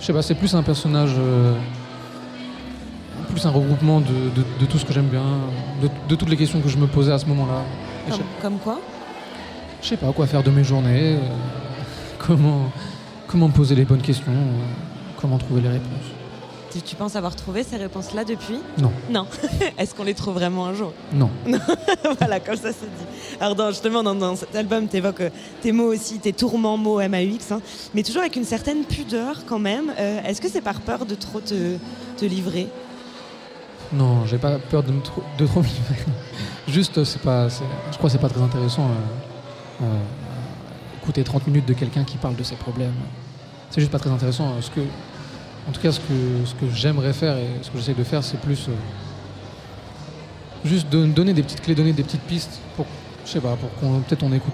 [0.00, 1.14] Je sais pas, c'est plus un personnage.
[3.30, 5.22] Euh, plus un regroupement de, de- de tout ce que j'aime bien,
[5.82, 7.62] de, de toutes les questions que je me posais à ce moment-là.
[8.10, 8.80] Comme, comme quoi
[9.82, 11.18] Je sais pas quoi faire de mes journées, euh,
[12.18, 12.70] comment,
[13.26, 14.62] comment me poser les bonnes questions, euh,
[15.20, 16.08] comment trouver les réponses.
[16.72, 18.90] tu, tu penses avoir trouvé ces réponses-là depuis Non.
[19.10, 19.26] Non.
[19.78, 20.92] Est-ce qu'on les trouve vraiment un jour?
[21.12, 21.30] Non.
[22.18, 23.36] Voilà, comme ça c'est dit.
[23.40, 25.22] Alors dans- justement, dans, dans cet album, tu évoques
[25.62, 27.60] tes mots aussi, tes tourments mots M-A-U-X, hein,
[27.94, 29.92] mais toujours avec une certaine pudeur quand même.
[29.98, 31.76] Euh, Est-ce que c'est par peur de trop te,
[32.16, 32.68] te livrer?
[33.92, 35.00] Non, j'ai pas peur de, me
[35.38, 35.62] de trop.
[36.68, 38.84] Juste, euh, c'est pas, je crois que c'est pas très intéressant.
[38.84, 39.98] euh, euh,
[41.02, 42.92] écouter 30 minutes de quelqu'un qui parle de ses problèmes.
[43.70, 44.52] C'est juste pas très intéressant.
[44.78, 44.84] euh,
[45.68, 48.22] en tout cas, ce que, ce que j'aimerais faire et ce que j'essaie de faire,
[48.22, 48.72] c'est plus euh,
[50.64, 52.86] juste de donner des petites clés, donner des petites pistes pour,
[53.24, 54.52] je sais pas, pour qu'on peut-être on écoute,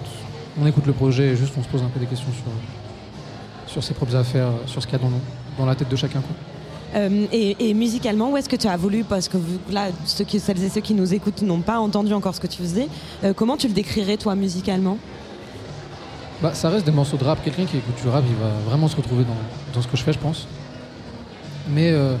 [0.59, 3.83] on écoute le projet et juste on se pose un peu des questions sur, sur
[3.83, 5.11] ses propres affaires, sur ce qu'il y a dans,
[5.57, 6.21] dans la tête de chacun.
[6.21, 6.35] Quoi.
[6.95, 9.37] Euh, et, musicalement, où est-ce que tu as voulu Parce que
[9.71, 12.87] là, celles et ceux qui nous écoutent n'ont pas entendu encore ce que tu faisais.
[13.23, 14.97] Euh, comment tu le décrirais, toi, musicalement?
[16.41, 17.43] Bah, ça reste des morceaux de rap.
[17.43, 20.03] Quelqu'un qui écoute du rap, il va vraiment se retrouver dans, dans ce que je
[20.03, 20.47] fais, je pense.
[21.69, 22.15] Mais euh,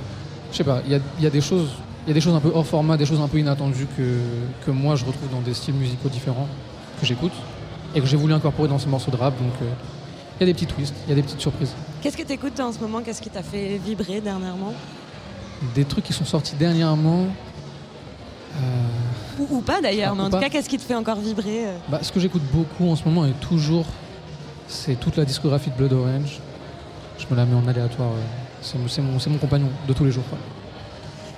[0.51, 1.69] je sais pas, il y a, des choses,
[2.07, 4.19] y a des choses un peu hors format, des choses un peu inattendues que,
[4.65, 6.47] que moi je retrouve dans des styles musicaux différents
[6.99, 7.31] que j'écoute
[7.95, 9.33] et que j'ai voulu incorporer dans ces morceaux de rap.
[9.37, 9.65] Donc euh,
[10.39, 11.73] il y a des petits twists, il y a des petites surprises,
[12.07, 13.01] Qu'est-ce que tu écoutes en ce moment?
[13.01, 14.73] Qu'est-ce qui t'a fait vibrer dernièrement?
[15.75, 17.25] Des trucs qui sont sortis dernièrement.
[18.55, 20.37] euh, ou, ou pas d'ailleurs, Ah, mais en pas.
[20.37, 21.77] tout cas, qu'est-ce qui te fait encore vibrer euh?
[21.89, 23.85] Bah, ce que j'écoute beaucoup en ce moment et toujours,
[24.69, 26.39] c'est toute la discographie de Blood Orange.
[27.19, 28.11] Je me la mets en aléatoire.
[28.11, 30.23] euh, C'est mon, compagnon de tous les jours.
[30.29, 30.37] quoi.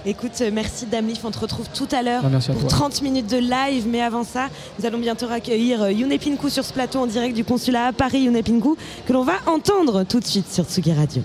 [0.05, 2.69] Écoute, euh, merci Damlif, on te retrouve tout à l'heure pour toi.
[2.69, 3.85] 30 minutes de live.
[3.87, 4.47] Mais avant ça,
[4.77, 7.93] nous allons bientôt accueillir euh, Yune Pinku sur ce plateau en direct du consulat à
[7.93, 8.75] Paris, Yune Pinku,
[9.05, 11.21] que l'on va entendre tout de suite sur Tsugi Radio.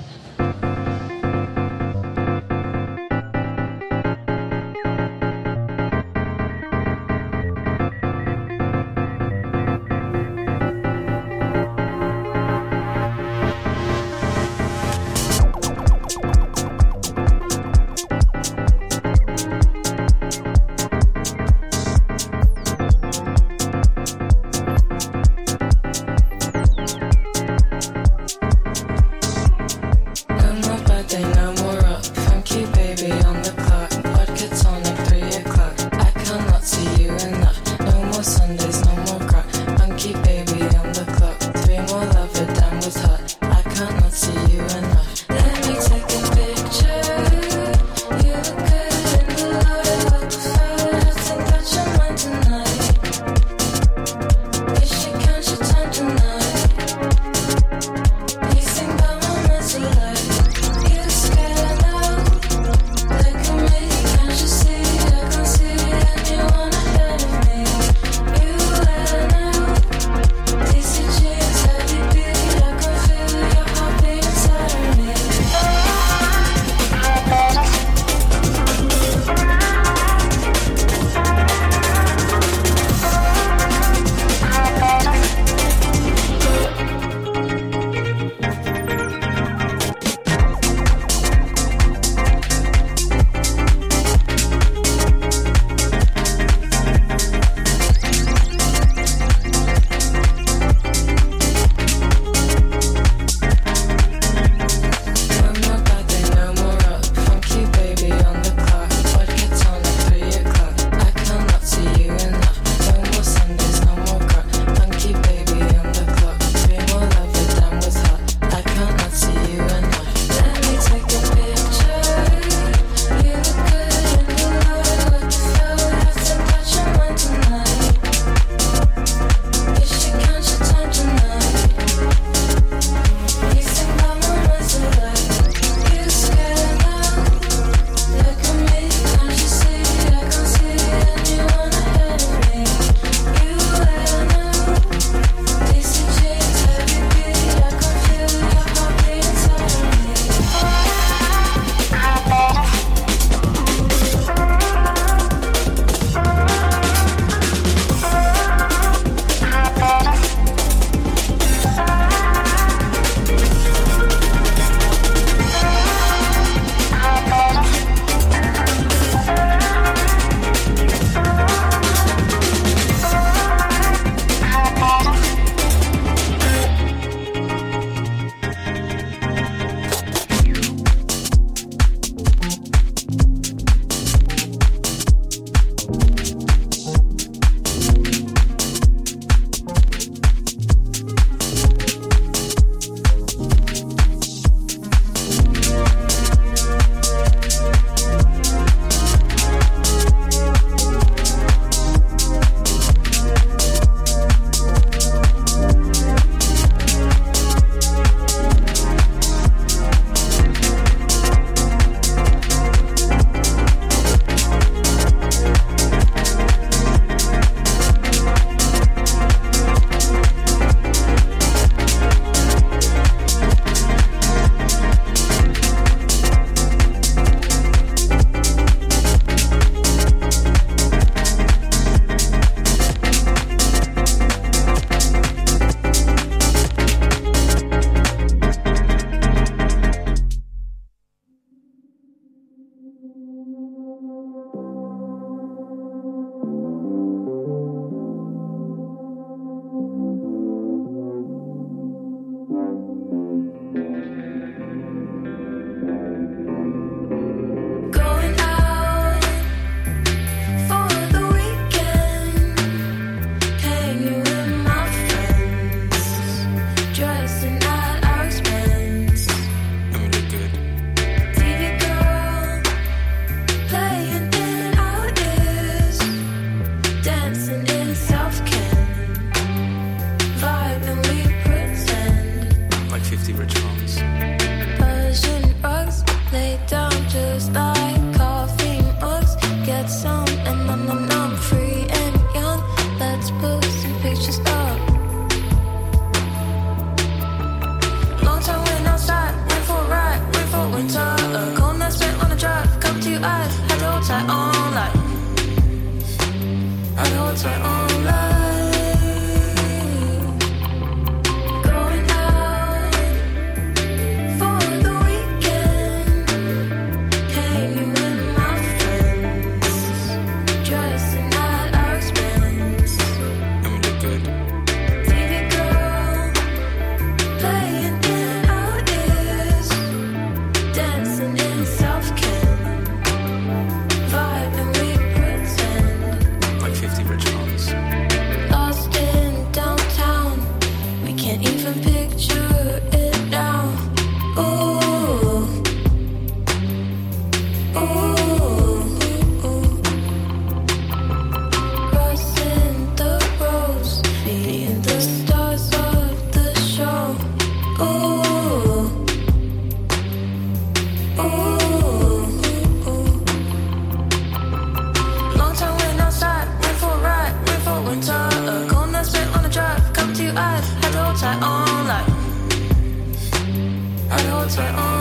[374.45, 374.93] Had to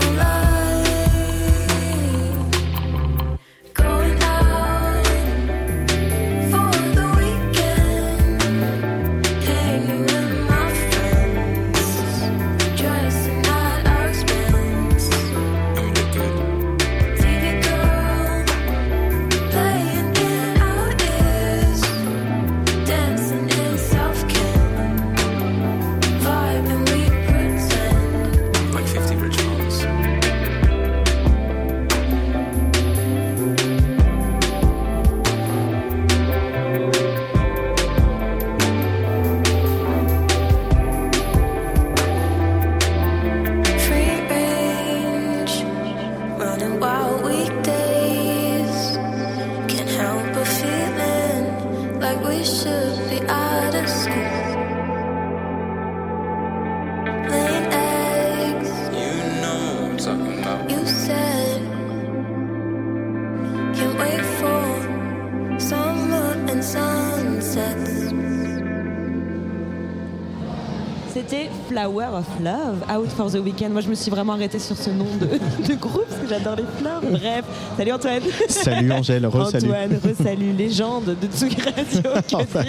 [73.15, 73.71] for the Weekend.
[73.73, 75.27] Moi, je me suis vraiment arrêtée sur ce nom de,
[75.67, 77.01] de groupe parce que j'adore les fleurs.
[77.01, 77.45] Bref,
[77.77, 78.21] salut Antoine.
[78.49, 79.65] Salut Angèle, re-salut.
[79.71, 82.11] Antoine, re-salut, légende de Tsugi Radio.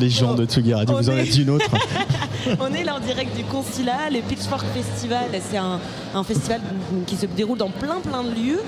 [0.00, 1.66] dire gens de Tsugi Radio, On vous en est- êtes une autre.
[2.60, 5.26] On est là en direct du Consulat, le Pitchfork Festival.
[5.48, 5.78] C'est un,
[6.14, 6.60] un festival
[7.06, 8.60] qui se déroule dans plein plein de lieux.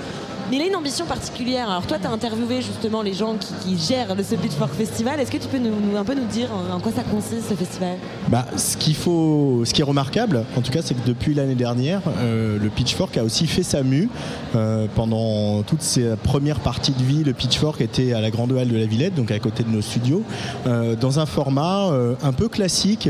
[0.49, 1.69] Mais il a une ambition particulière.
[1.71, 5.19] Alors toi, tu as interviewé justement les gens qui, qui gèrent le- ce Pitchfork Festival.
[5.19, 7.49] Est-ce que tu peux nous, nous- un peu nous dire en, en quoi ça consiste
[7.49, 7.97] ce festival?
[8.29, 11.55] Bah, ce qu'il faut, ce qui est remarquable, en tout cas, c'est que depuis l'année
[11.55, 14.09] dernière, euh, le Pitchfork a aussi fait sa mue.
[14.55, 18.69] Euh, pendant toute ses premières parties de vie, le Pitchfork était à la Grande Halle
[18.69, 20.23] de la Villette, donc à côté de nos studios,
[20.65, 21.91] euh, dans un format
[22.23, 23.09] un peu classique,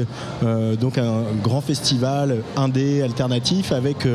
[0.79, 4.07] donc un grand festival indé alternatif avec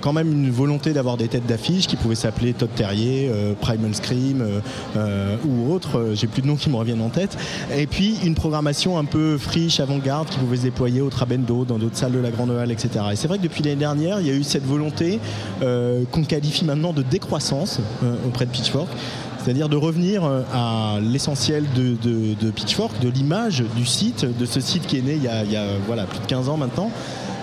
[0.00, 3.30] quand même une volonté d'avoir des têtes d'affiche qui pouvaient s'appeler Todd Terrier,
[3.60, 4.44] Primal Scream
[5.44, 6.12] ou autres.
[6.14, 7.36] J'ai plus de noms qui me reviennent en tête.
[7.76, 11.78] Et puis une programmation un peu friche, avant-garde qui pouvait se déployer au Trabendo, dans
[11.78, 13.04] d'autres salles de la Grande Halle, etc.
[13.12, 15.20] Et c'est vrai que depuis l'année dernière, il y a eu cette volonté
[15.62, 18.88] euh, qu'on qualifie maintenant de décroissance euh, auprès de Pitchfork.
[19.42, 24.86] C'est-à-dire de revenir euh, à l'essentiel de, Pitchfork, de l'image du site, de ce site
[24.86, 26.90] qui est né il y a, il y a, voilà, plus de 15 ans maintenant,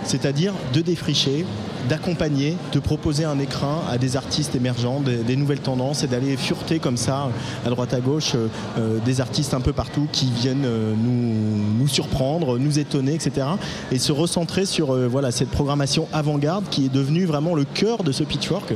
[0.03, 1.45] c'est-à-dire de défricher,
[1.87, 6.79] d'accompagner, de proposer un écrin à des artistes émergents, des, nouvelles tendances et d'aller fureter
[6.79, 7.29] comme ça,
[7.65, 11.79] à droite à gauche, euh, euh, des artistes un peu partout qui viennent euh, nous,
[11.79, 13.47] nous surprendre, nous étonner, etc.
[13.91, 18.03] Et se recentrer sur euh, voilà, cette programmation avant-garde qui est devenue vraiment le cœur
[18.03, 18.73] de ce pitchwork.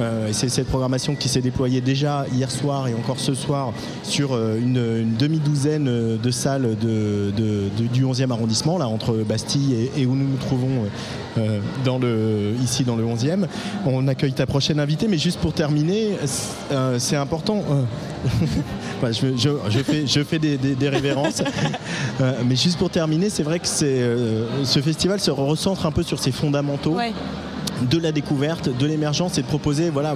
[0.00, 4.32] Euh, c'est cette programmation qui s'est déployée déjà hier soir et encore ce soir sur
[4.32, 10.14] euh, une, demi-douzaine euh, de salles du 11e arrondissement, là, entre Bastille et, et où
[10.14, 10.84] nous nous trouvons
[11.38, 13.46] euh, dans le, ici dans le 11e.
[13.84, 16.16] On accueille ta prochaine invitée, mais juste pour terminer,
[16.98, 17.62] c'est euh, important.
[17.70, 18.46] euh,
[19.12, 21.42] je, je- je fais, je fais des, des- des révérences.
[22.20, 26.02] Euh, mais juste pour terminer, c'est vrai que euh, ce festival se recentre un peu
[26.02, 27.12] sur ses fondamentaux Ouais.
[27.90, 30.14] De la découverte, de l'émergence et de proposer, voilà,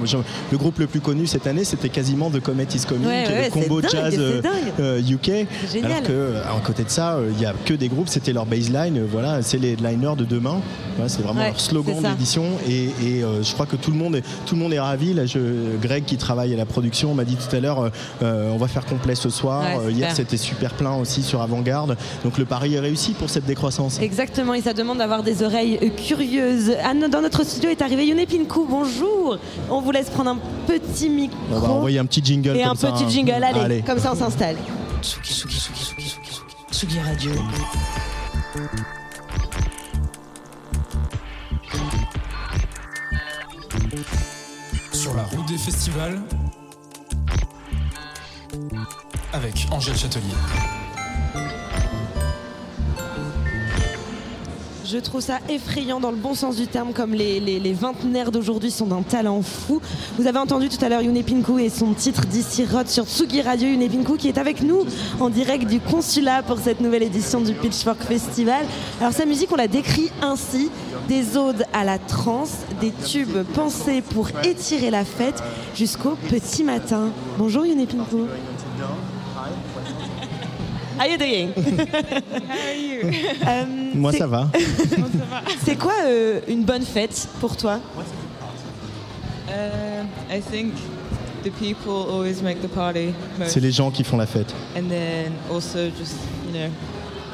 [0.50, 3.44] le groupe le plus connu cette année, c'était quasiment The Comet is Coming, Ouais, ouais,
[3.46, 4.40] le combo dingue, jazz c'est euh,
[4.80, 5.46] euh, UK.
[5.72, 5.92] Génial.
[5.92, 8.46] Alors que, euh, à côté de ça, il n'y a que des groupes, c'était leur
[8.46, 10.61] baseline, voilà, c'est les headliners de demain.
[10.96, 13.96] Voilà, c'est vraiment Ouais, leur slogan d'édition et, et, euh, je crois que tout le
[13.96, 15.14] monde est, tout le monde est ravi.
[15.14, 17.90] Là, je- Greg qui travaille à la production m'a dit tout à l'heure,
[18.22, 19.64] euh, on va faire complet ce soir.
[19.90, 21.96] Hier, c'était super plein aussi sur Avant-Garde.
[22.24, 23.98] Donc le pari est réussi pour cette décroissance.
[24.00, 26.72] Exactement, et ça demande d'avoir des oreilles curieuses.
[26.84, 28.64] Anne, dans notre studio est arrivé Pinku.
[28.68, 29.36] Bonjour.
[29.68, 31.36] On vous laisse prendre un petit micro.
[31.53, 33.09] On va envoyer un petit jingle et comme un ça, petit hein.
[33.09, 33.32] jingle.
[33.44, 33.82] Allez, Allez.
[33.82, 34.57] comme ça on s'installe.
[35.03, 36.30] Tsugi, Tsugi, Tsugi, Tsugi, Tsugi,
[36.70, 37.32] Tsugi, Tsugi Radio.
[44.92, 46.20] Sur la route des festivals
[49.32, 50.34] avec Angèle Châtelier.
[54.93, 57.76] Je trouve ça effrayant dans le bon sens du terme, comme les, les,
[58.32, 59.80] d'aujourd'hui sont d'un talent fou.
[60.18, 63.41] Vous avez entendu tout à l'heure Yune Pinku et son titre d'ici Rod sur Tsugi
[63.41, 63.68] Radio.
[63.68, 64.84] Yune Pinku qui est avec nous
[65.20, 68.66] en direct du consulat pour cette nouvelle édition du Pitchfork Festival.
[69.01, 70.70] Alors sa musique, on la décrit ainsi
[71.09, 75.41] des odes à la trance, des tubes pensés pour étirer la fête
[75.76, 77.11] jusqu'au petit matin.
[77.38, 78.26] Bonjour Yune Pinku.
[81.01, 81.55] How you doing?
[83.46, 84.51] Euh, Moi ça va.
[85.64, 87.80] C'est quoi euh, une bonne fête pour toi?
[89.48, 90.74] Uh, I think
[91.42, 93.53] the people always make the party most.
[93.53, 94.55] C'est les gens qui font la fête.
[94.76, 96.68] And then also just, you know,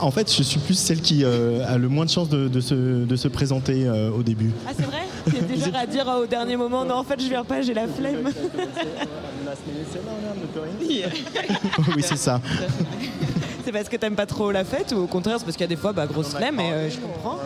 [0.00, 2.60] En fait, je suis plus celle qui euh, a le moins de chances de, de
[2.60, 4.50] se, de se présenter euh, au début.
[4.66, 5.02] Ah, c'est vrai?
[5.46, 7.74] Du genre à dire euh, au dernier moment, non, en fait, je viens pas, j'ai
[7.74, 8.28] la flemme.
[11.96, 12.40] oui, c'est ça.
[13.64, 15.70] c'est parce que t'aimes pas trop la fête ou au contraire, c'est parce qu'il y
[15.70, 17.38] a des fois, bah, grosse flemme, et euh, je comprends.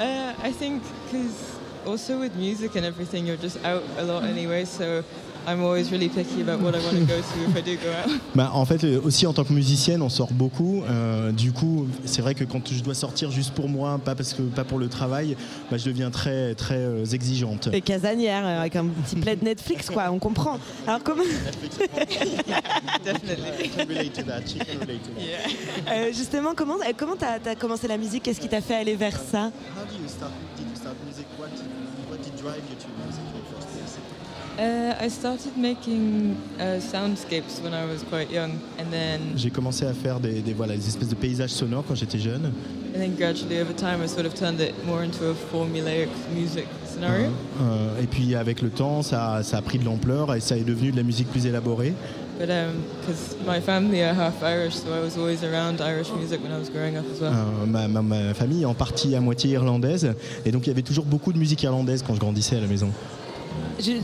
[0.00, 1.53] Uh, I think because
[1.86, 5.02] also with music and everything, you're just out a lot anyway, so
[5.46, 7.92] I'm always really picky about what I want to go to if I do go
[7.92, 8.08] out.
[8.34, 10.82] Bah, en fait, euh, aussi en tant que musicienne, on sort beaucoup.
[10.88, 14.32] Euh, du coup, c'est vrai que quand je dois sortir juste pour moi, pas parce
[14.32, 15.36] que pas pour le travail,
[15.70, 17.68] bah, je deviens très très euh, exigeante.
[17.72, 20.58] Et casanière, euh, avec un petit plaid Netflix, quoi, on comprend.
[20.86, 21.24] Alors, comment.
[26.12, 28.22] Justement, comment euh, comment t'as as commencé la musique?
[28.22, 29.50] Qu'est-ce qui t'a fait aller vers ça?
[34.56, 39.84] Uh, I started making uh, soundscapes when I was quite young, and then J'ai commencé
[39.84, 42.52] à faire des, des, voilà, des espèces de paysages sonores quand j'étais jeune.
[42.94, 46.66] and then gradually over time, I sort of turned it more into a formulaic music
[46.86, 47.30] scenario.
[47.60, 50.62] Euh, et puis avec le temps, ça, ça a pris de l'ampleur et ça est
[50.64, 51.92] devenu de la musique plus élaborée.
[52.38, 56.50] But because my family are half Irish, so I was always around Irish music when
[56.52, 57.32] I was growing up as well.
[57.32, 60.12] Euh, ma, ma- ma famille est en partie à moitié irlandaise
[60.44, 62.66] et donc il y avait toujours beaucoup de musique irlandaise quand je grandissais à la
[62.66, 62.90] maison.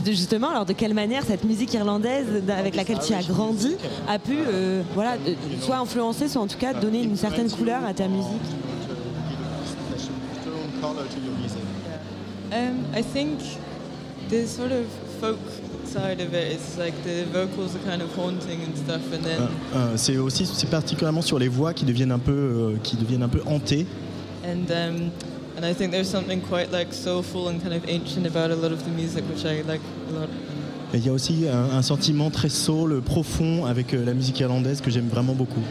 [0.05, 2.25] Justement, alors de quelle manière cette musique irlandaise
[2.57, 3.75] avec laquelle tu as grandi
[4.07, 5.17] a pu, euh, voilà,
[5.61, 8.27] soit influencer, soit en tout cas donner une certaine couleur à ta musique?
[12.53, 13.39] Um, I think
[14.29, 14.85] the sort of
[15.19, 15.37] folk
[15.91, 19.41] side of it is like the vocals are kind of haunting and stuff, and then
[19.41, 22.95] Euh, euh, c'est aussi c'est particulièrement sur les voix qui deviennent un peu euh, qui
[22.97, 23.85] deviennent un peu hantées.
[24.43, 25.11] and um,
[25.57, 28.71] and I think there's something quite like soulful and kind of ancient about a lot
[28.71, 30.29] of the music, which I like a lot.
[30.93, 34.39] Et il y a aussi un, un sentiment très soul, profond avec euh, la musique
[34.41, 35.61] irlandaise que j'aime vraiment beaucoup.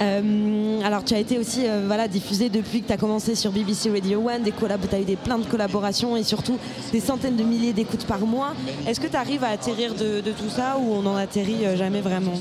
[0.00, 3.50] Euh, alors tu as été aussi euh, voilà, diffusé depuis que tu as commencé sur
[3.50, 6.58] BBC Radio 1, des collabs, tu as eu des, plein de collaborations et surtout
[6.92, 8.54] des centaines de milliers d'écoutes par mois.
[8.86, 12.00] Est-ce que tu arrives à atterrir de, tout ça ou on n'en atterrit euh, jamais
[12.00, 12.34] vraiment?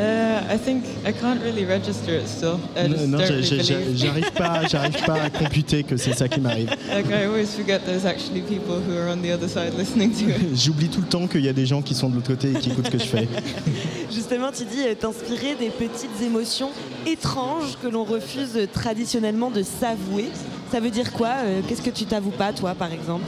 [0.00, 2.60] I think I can't really register it still.
[2.76, 6.70] I just Non, j'arrive pas, j'arrive pas à computer que c'est ça qui m'arrive.
[6.88, 10.28] Like I always forget there's actually people who are on the other side listening to
[10.30, 10.54] it.
[10.56, 12.58] J'oublie tout le temps qu'il y a des gens qui sont de l'autre côté et
[12.60, 13.28] qui écoutent ce que je fais.
[14.12, 16.70] Justement, tu dis t'inspirer des petites émotions
[17.06, 20.26] étranges que l'on refuse traditionnellement de s'avouer.
[20.70, 23.24] Ça veut dire quoi Euh, Qu'est-ce que tu t'avoues pas, toi, par exemple?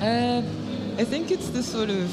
[0.00, 0.42] Uh,
[0.98, 2.08] I think it's the sort of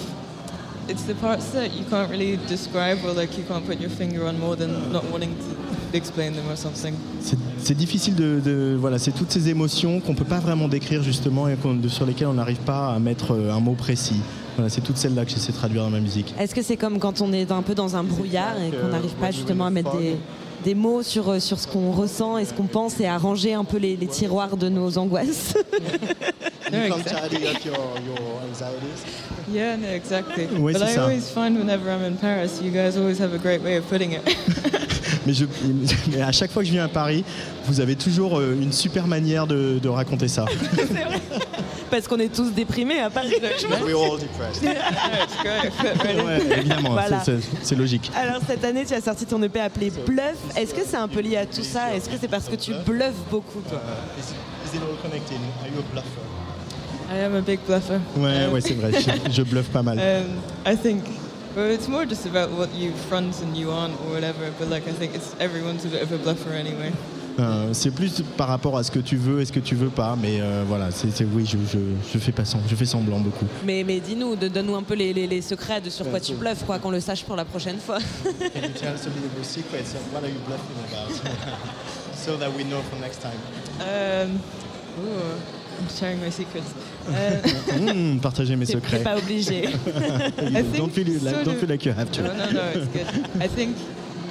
[0.89, 4.25] it's the parts that you can't really describe or like you can't put your finger
[4.25, 6.93] on more than not wanting to explain them or something.
[7.21, 11.01] C'est- C'est difficile de, de- voilà, c'est toutes ces émotions qu'on peut pas vraiment décrire
[11.03, 11.57] justement et
[11.89, 14.21] sur lesquelles on n'arrive pas à mettre euh, un mot précis.
[14.55, 16.33] Voilà, c'est toutes celles-là que j'essaie de traduire dans ma musique.
[16.39, 19.15] Est-ce que c'est comme quand on est un peu dans un brouillard et qu'on n'arrive
[19.15, 20.15] pas justement à mettre des,
[20.67, 23.53] des mots sur, euh, sur ce qu'on ressent et ce qu'on pense et à ranger
[23.53, 25.53] un peu les, les tiroirs de nos angoisses.
[26.69, 27.43] No, exactly.
[27.63, 29.05] your, your anxieties.
[29.49, 30.49] Yeah, no, exactly.
[30.59, 31.03] Oui, but I ça.
[31.03, 34.11] always find whenever I'm in Paris, you guys always have a great way of putting
[34.11, 34.23] it.
[35.27, 35.45] Mais, je,
[36.11, 37.23] mais à chaque fois que je viens à Paris,
[37.65, 40.45] vous avez toujours euh, une super manière de, de raconter ça.
[41.91, 43.33] Parce qu'on est tous déprimés à Paris.
[43.85, 44.63] We're all depressed.
[46.25, 47.21] Ouais, évidemment, Voilà.
[47.23, 48.11] c'est- logique.
[48.15, 50.35] Alors cette année, tu as sorti ton EP appelé Bluff.
[50.55, 51.93] Est-ce que c'est un peu lié à tout ça?
[51.95, 53.79] Est-ce que c'est parce que tu bluffes beaucoup toi?
[53.79, 54.23] Uh, is,
[54.71, 55.37] is it all connected?
[55.61, 56.21] Are you a bluffer?
[57.09, 57.99] I am a big bluffer.
[58.17, 59.97] Ouais, Um, ouais, c'est vrai, je, je bluffe pas mal.
[59.99, 61.03] Um, I think,
[61.55, 64.51] well, it's more just about what you front and you aren't or whatever.
[64.59, 66.91] But like, I think it's everyone's a bit of a bluffer anyway.
[67.39, 69.89] Euh, c'est plus par rapport à ce que tu veux et ce que tu veux
[69.91, 71.77] pas, mais euh, voilà, c'est oui, je, je,
[72.11, 73.45] je fais pas sem- je fais semblant beaucoup.
[73.63, 76.33] Mais, mais dis-nous, de- donne-nous un peu les, les- les secrets de sur quoi tu
[76.33, 77.99] bluffes, quoi, qu'on le sache pour la prochaine fois.
[78.23, 78.31] Can
[78.63, 81.13] you tell us a bit of your secrets of what are you bluffing about?
[82.15, 83.37] so that we know for next time.
[83.81, 84.39] Um,
[85.05, 85.56] ooh,
[85.97, 86.73] sharing my secrets.
[87.07, 87.41] Uh,
[88.21, 89.03] partager mes secrets.
[89.03, 89.71] pas obligé.
[90.77, 92.21] Don't, feel, like, don't feel like you have to.
[92.23, 93.07] No, no, no, it's good.
[93.41, 93.77] I think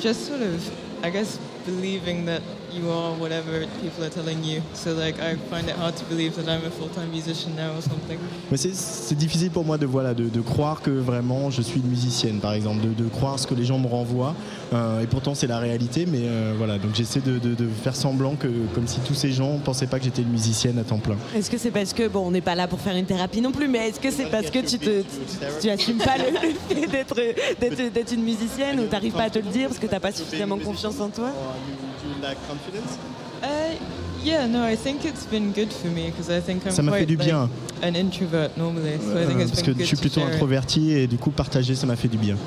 [0.00, 0.60] just sort of,
[1.02, 2.42] I guess, believing that
[2.76, 4.60] you are whatever people are telling you.
[4.74, 7.82] So like, I find it hard to believe that I'm a full-time musician now or
[7.82, 8.18] something.
[8.50, 11.88] Mais c'est- difficile pour moi de, voilà, de, de croire que vraiment je suis une
[11.88, 14.34] musicienne, par exemple, de, de croire ce que les gens me renvoient.
[14.74, 17.96] Euh, et pourtant, c'est la réalité, mais euh, voilà, donc j'essaie de, de- de faire
[17.96, 20.98] semblant que, comme si tous ces gens pensaient pas que j'étais une musicienne à temps
[20.98, 21.16] plein.
[21.34, 23.52] Est-ce que c'est parce que, bon, on n'est pas là pour faire une thérapie non
[23.52, 25.02] plus, mais est-ce que c'est parce que tu te,
[25.60, 26.24] tu assumes pas le,
[26.74, 27.14] fait d'être,
[27.60, 30.12] d'être, d'être une musicienne ou t'arrives pas à te le dire parce que t'as pas
[30.12, 31.30] suffisamment confiance en toi?
[32.06, 32.98] Or you, do you lack confidence?
[33.42, 33.74] Uh,
[34.22, 36.92] yeah, no, I think it's been good for me because I think I'm Ça m'a
[36.92, 37.48] fait quite du like, bien.
[37.82, 38.98] an introvert normally.
[38.98, 41.06] So I think it's parce que been je good suis to plutôt share introverti et
[41.06, 42.36] du coup, partager, ça m'a fait du bien.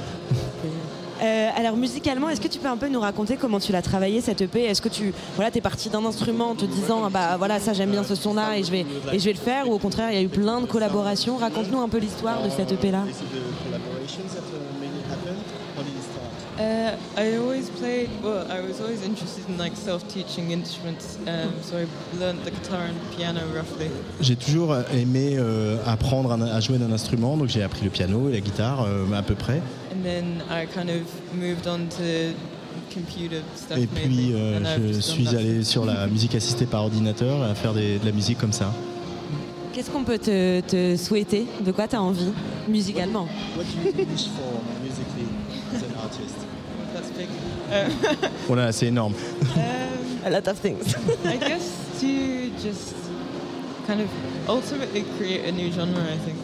[1.21, 4.21] Euh, alors musicalement, est-ce que tu peux un peu nous raconter comment tu l'as travaillé
[4.21, 7.35] cette EP Est-ce que tu voilà, es parti d'un instrument en te disant ah bah
[7.37, 9.67] voilà ça j'aime bien ce son-là et je vais et je vais le faire?
[9.67, 11.35] Ou au contraire il y a eu plein de collaborations?
[11.35, 13.03] Raconte-nous un peu l'histoire de cette EP là.
[13.05, 15.35] Is it the collaborations that uh, made it happen?
[15.75, 16.48] How did it start?
[16.59, 18.09] Uh, I always played.
[18.21, 21.17] Well, I was always interested in like self-teaching instruments.
[21.25, 21.85] Um, so I
[22.19, 23.89] learned the guitar and piano roughly.
[24.19, 28.33] J'ai toujours aimé euh, apprendre à jouer d'un instrument, donc j'ai appris le piano et
[28.33, 29.61] la guitare euh, à peu près.
[29.93, 31.03] And then I kind of
[31.33, 32.35] moved on to
[32.93, 34.59] computer stuff Et puis euh,
[34.93, 38.37] je suis allé sur la musique assistée par ordinateur à faire des- de la musique
[38.37, 38.73] comme ça.
[39.71, 41.45] Qu'est-ce qu'on peut te, te souhaiter?
[41.63, 42.33] De quoi tu as envie
[42.67, 43.27] musicalement?
[43.55, 45.27] What do you wish for musically
[45.73, 46.35] as an artist?
[46.93, 47.27] That's big.
[47.27, 47.58] Uh,
[48.47, 49.13] Voilà, c'est énorme.
[49.55, 50.95] um, A lot of things.
[51.25, 52.07] I guess to
[52.61, 52.95] just
[53.87, 54.09] kind of
[54.47, 55.87] ultimately create a new genre.
[55.87, 56.37] I think.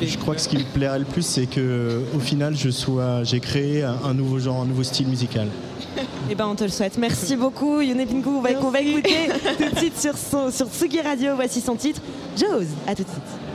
[0.00, 3.24] Je crois que ce qui me plairait le plus, c'est que au final, je sois,
[3.24, 5.48] j'ai créé un, nouveau genre, un nouveau style musical.
[6.30, 6.96] Eh ben on te le souhaite.
[6.98, 8.28] Merci beaucoup Yone Pinku.
[8.28, 11.34] On va, écouter tout de suite sur, son, sur Tsugi Radio.
[11.34, 12.00] Voici son titre,
[12.36, 12.66] Jaws.
[12.86, 13.49] À tout de suite.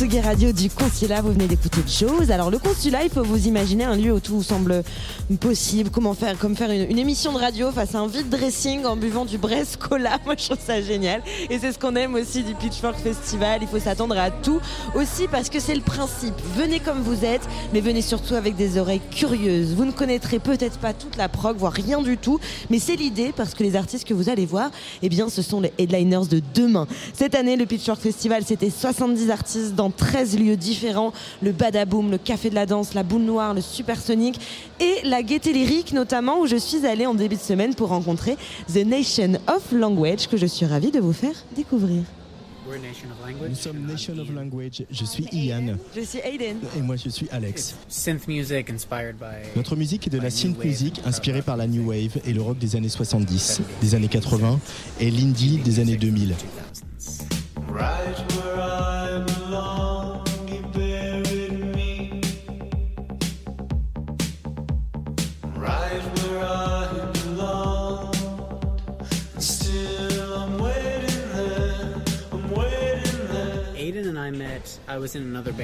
[0.00, 1.20] Tsugi Radio du consulat.
[1.20, 2.30] Vous venez d'écouter Chose.
[2.30, 4.82] Alors, le consulat, il faut vous imaginer un lieu où tout semble
[5.36, 5.90] possible.
[5.90, 9.24] Comment faire Comme faire une, émission de radio face à un vide dressing en buvant
[9.24, 10.18] du Brest Cola.
[10.24, 11.22] Moi, je trouve ça génial.
[11.48, 13.60] Et c'est ce qu'on aime aussi du Pitchfork Festival.
[13.62, 14.60] Il faut s'attendre à tout.
[14.94, 16.34] Aussi parce que c'est le principe.
[16.56, 19.74] Venez comme vous êtes, mais venez surtout avec des oreilles curieuses.
[19.74, 22.40] Vous ne connaîtrez peut-être pas toute la prog, voire rien du tout.
[22.68, 24.70] Mais c'est l'idée parce que les artistes que vous allez voir,
[25.02, 26.86] eh bien, ce sont les headliners de demain.
[27.12, 31.12] Cette année, le Pitchfork Festival, c'était 70 artistes dans 13 lieux différents.
[31.42, 34.38] Le Badaboom, le Café de la Danse, la Boule Noire, le Supersonic
[34.80, 38.36] et la Gaieté Lyrique notamment où je suis allée en début de semaine pour rencontrer
[38.72, 42.02] The Nation of Language que je suis ravie de vous faire découvrir.
[43.48, 44.84] Nous sommes Nation of Language.
[44.90, 45.76] Je suis Ian.
[45.96, 46.58] Je suis Aiden.
[46.76, 47.74] Et moi, je suis Alex.
[49.56, 52.58] Notre musique est de la synth music inspirée par la new wave et le rock
[52.58, 54.60] des années 70, des années 80
[55.00, 56.34] et l'indie des années 2000.
[57.72, 60.19] Right where I belong,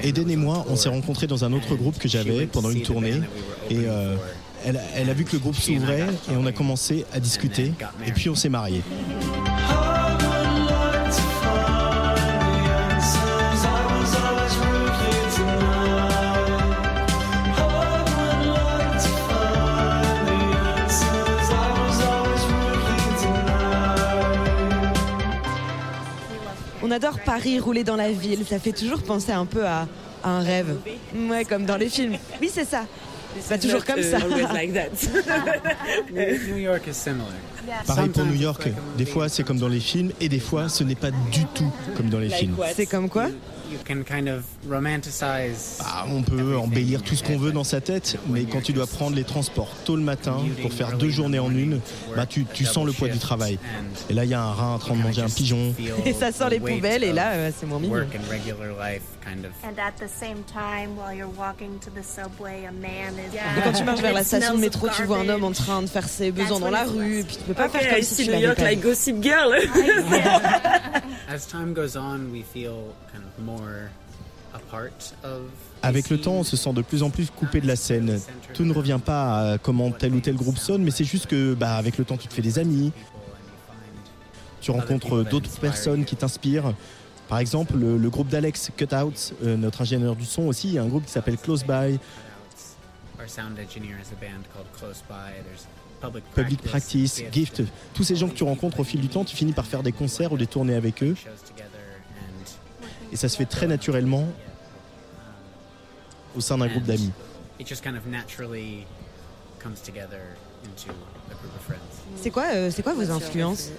[0.05, 3.21] Eden et moi, on s'est rencontrés dans un autre groupe que j'avais pendant une tournée.
[3.71, 4.17] et euh,
[4.65, 7.73] elle, elle a vu que le groupe s'ouvrait et on a commencé à discuter.
[8.07, 8.83] et puis on s'est mariés.
[26.87, 28.47] On adore Paris, rouler dans la ville.
[28.49, 29.89] Ça fait toujours penser un peu à,
[30.23, 30.77] à un rêve.
[31.29, 32.15] Ouais, comme dans les films.
[32.41, 32.85] Oui, c'est ça.
[33.41, 34.19] C'est pas toujours comme ça.
[36.49, 37.27] New York is similar.
[37.89, 38.69] Pareil pour New York.
[38.97, 41.73] Des fois, c'est comme dans les films et des fois, ce n'est pas du tout
[41.97, 42.55] comme dans les films.
[42.77, 43.31] C'est comme quoi?
[43.71, 45.79] You can kind of romanticize.
[45.81, 48.87] Ah, on peut embellir tout ce qu'on veut dans sa tête, mais quand tu dois
[48.87, 51.81] prendre les transports tôt le matin pour faire deux journées en une,
[52.15, 53.59] bah tu, tu sens le poids du travail.
[54.09, 55.75] Et là, il y a un rat en train de manger un pigeon.
[56.05, 58.07] Et ça sent les poubelles et là, euh, c'est moins mignon.
[59.27, 59.51] Kind of.
[59.65, 63.35] And at the same time, while you're walking to the subway, a man is.
[63.35, 65.83] Et quand tu marches vers la station de métro, tu vois un homme en train
[65.83, 68.03] de faire ses besoins dans la rue, et puis tu peux pas Okay, faire comme
[68.05, 68.81] si tu New York like.
[68.81, 69.53] Gossip Girl.
[71.29, 73.91] As time goes on, we feel kind of more
[74.55, 75.43] a part of.
[75.83, 78.21] Avec le temps, on se sent de plus en plus coupé de la scène.
[78.55, 81.55] Tout ne revient pas à comment tel ou tel groupe sonne, mais c'est juste que,
[81.55, 82.93] bah, avec le temps, tu te fais des amis.
[84.61, 86.75] Tu rencontres d'autres personnes qui t'inspirent.
[87.29, 89.13] Par exemple, le, le groupe d'Alex Cutout,
[89.43, 91.99] euh, notre ingénieur du son aussi, il y a un groupe qui s'appelle Close By,
[93.19, 95.33] Our sound engineer has a band called Close By.
[95.43, 95.67] There's
[96.01, 97.23] Public Practice.
[97.33, 97.63] Gift.
[97.95, 99.93] Tous ces gens que tu rencontres au fil du temps, tu finis par faire des
[99.93, 101.17] concerts ou des tournées avec eux.
[103.11, 104.29] Et ça se fait très naturellement
[106.37, 107.11] au sein d'un groupe d'amis.
[107.59, 108.87] It just kind of naturally
[109.59, 110.91] comes together into
[111.31, 111.81] a group of friends.
[112.17, 113.71] C'est quoi, euh, c'est quoi vos influences?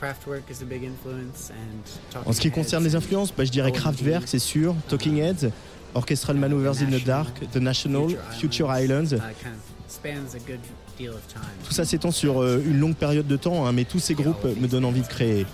[0.00, 3.50] Kraftwerk is a big influence and Talking En ce qui concerne les influences, bah, je
[3.50, 5.50] dirais Kraftwerk, c'est sûr, Talking Heads,
[5.94, 9.16] Orchestral Maneuvers in the Dark, The National, Future Islands.
[11.64, 14.44] Tout ça s'étend sur euh, une longue période de temps, hein, mais tous ces groupes
[14.44, 15.46] me donnent envie de créer.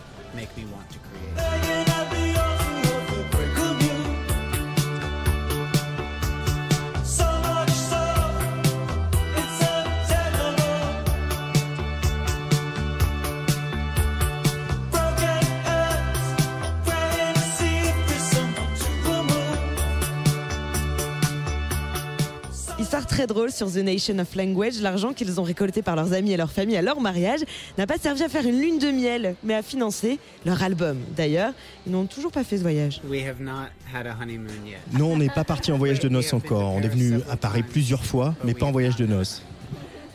[23.25, 26.37] Très drôle sur The Nation of Language, l'argent qu'ils ont récolté par leurs amis et
[26.37, 27.41] leur famille à leur mariage
[27.79, 30.99] n'a pas servi à faire une lune de miel, mais à financer leur album.
[31.16, 31.55] D'ailleurs,
[31.87, 33.01] ils n'ont toujours pas fait ce voyage.
[33.09, 34.77] We have not had a honeymoon yet.
[34.93, 36.70] Non, on n'est pas parti en voyage de noces encore.
[36.75, 39.43] On est venu à Paris plusieurs fois, mais pas en voyage de noces.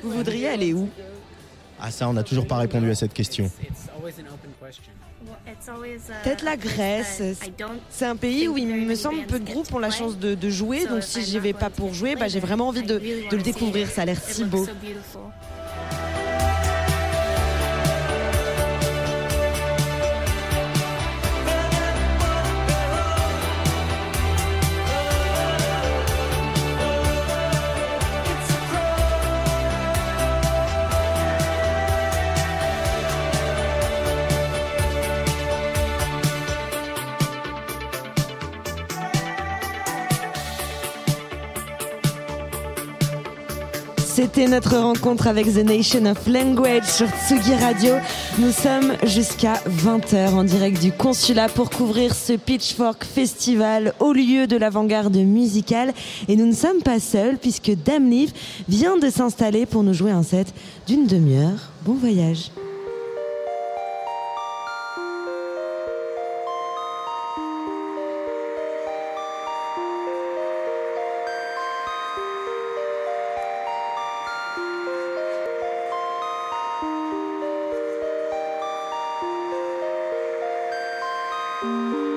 [0.03, 0.87] Vous voudriez aller où?
[1.81, 3.49] Ah ça, on n'a toujours pas répondu à cette question.
[6.23, 7.21] Peut-être la Grèce.
[7.89, 10.49] C'est un pays où il me semble peu de groupes ont la chance de, de
[10.49, 13.41] jouer, donc si j'y vais pas pour jouer, bah, j'ai vraiment envie de, de le
[13.41, 13.89] découvrir.
[13.89, 14.65] Ça a l'air si beau.
[44.21, 47.93] C'était notre rencontre avec The Nation of Language sur Tsugi Radio.
[48.37, 54.45] Nous sommes jusqu'à 20h en direct du consulat pour couvrir ce Pitchfork Festival au lieu
[54.45, 55.93] de l'avant-garde musicale.
[56.27, 58.11] Et nous ne sommes pas seuls puisque Dame
[58.67, 60.53] vient de s'installer pour nous jouer un set
[60.85, 61.69] d'une demi-heure.
[61.85, 62.51] Bon voyage.
[81.61, 82.08] Bonsoir.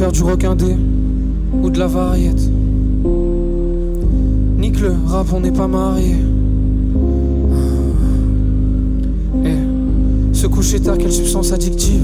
[0.00, 0.74] Faire du rock indé
[1.62, 2.40] ou de la variette.
[4.56, 6.14] Nique le rap, on n'est pas marié.
[9.44, 12.00] Eh, se coucher tard, quelle substance addictive.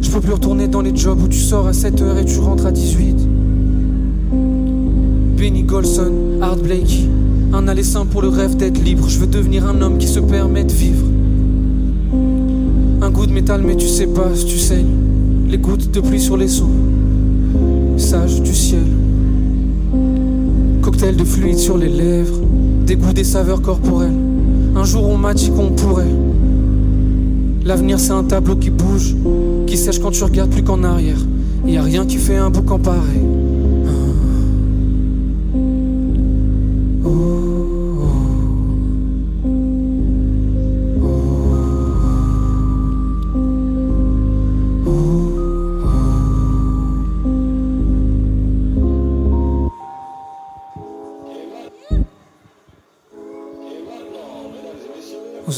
[0.00, 2.66] Je peux plus retourner dans les jobs où tu sors à 7h et tu rentres
[2.66, 3.16] à 18.
[5.36, 7.08] Benny Golson, Art Blakey.
[7.52, 9.08] Un aller pour le rêve d'être libre.
[9.08, 11.04] Je veux devenir un homme qui se permet de vivre.
[13.02, 14.94] Un goût de métal, mais tu sais pas si tu saignes.
[15.50, 16.87] Les gouttes de pluie sur les sons.
[18.08, 18.86] Du ciel.
[20.80, 22.40] Cocktail de fluide sur les lèvres.
[22.86, 24.16] Dégoût des saveurs corporelles.
[24.74, 26.08] Un jour on m'a dit qu'on pourrait.
[27.66, 29.14] L'avenir c'est un tableau qui bouge,
[29.66, 31.18] qui sèche quand tu regardes plus qu'en arrière.
[31.66, 33.20] Y a rien qui fait un boucan pareil.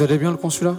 [0.00, 0.76] Vous allez bien le consulat?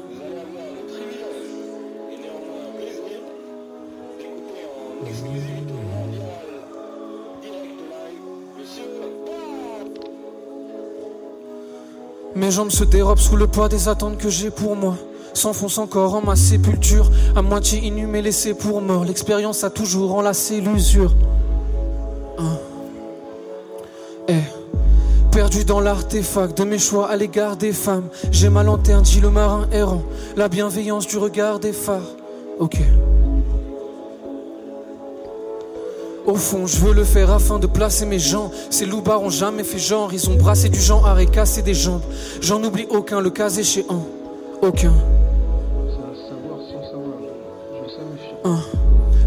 [12.34, 14.96] Mes jambes se dérobent sous le poids des attentes que j'ai pour moi.
[15.36, 19.06] S'enfonce encore en ma sépulture, à moitié inhumé, laissé pour mort.
[19.06, 21.14] L'expérience a toujours enlacé l'usure.
[25.68, 28.10] Dans l'artefact de mes choix à l'égard des femmes.
[28.30, 30.02] J'ai ma lanterne, dit le marin errant.
[30.36, 32.16] La bienveillance du regard des phares.
[32.60, 32.78] Ok.
[36.26, 38.52] Au fond, je veux le faire afin de placer mes gens.
[38.70, 40.12] Ces loupards ont jamais fait genre.
[40.12, 42.02] Ils ont brassé du genre et cassé des jambes.
[42.42, 44.06] J'en oublie aucun, le cas échéant.
[44.62, 44.94] Aucun.
[48.44, 48.60] Un.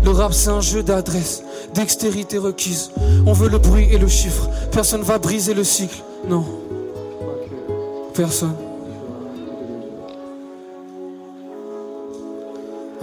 [0.05, 2.91] Le rap c'est un jeu d'adresse, dextérité requise.
[3.25, 4.51] On veut le bruit et le chiffre.
[4.73, 6.03] Personne va briser le cycle.
[6.29, 6.45] Non.
[8.15, 8.57] Personne.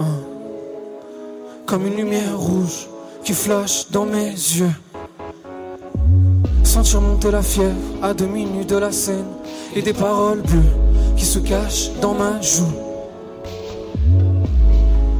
[0.00, 0.04] Un.
[1.66, 2.88] Comme une lumière rouge
[3.24, 4.72] qui flash dans mes yeux.
[6.64, 9.26] Sentir monter la fièvre à deux minutes de la scène
[9.76, 10.72] et des paroles bleues
[11.16, 12.72] qui se cachent dans ma joue.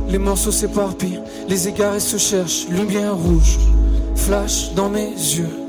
[0.09, 3.59] Les morceaux s'éparpillent, les égarés se cherchent, lumière rouge,
[4.17, 5.62] flash dans mes yeux.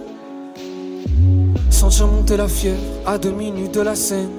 [1.84, 4.30] Sentir monter la fièvre à deux minutes de la scène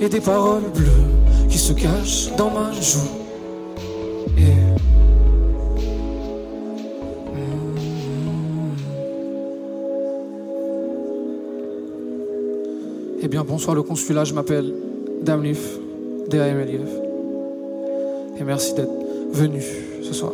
[0.00, 0.88] et des paroles bleues
[1.50, 2.98] qui se cachent dans ma joue.
[4.38, 4.54] Yeah.
[13.20, 14.72] Eh bien, bonsoir le consulat, je m'appelle
[15.20, 15.78] Damlif,
[16.30, 16.80] DAMLIF.
[18.40, 18.88] Et merci d'être
[19.30, 19.66] venus
[20.02, 20.32] ce soir.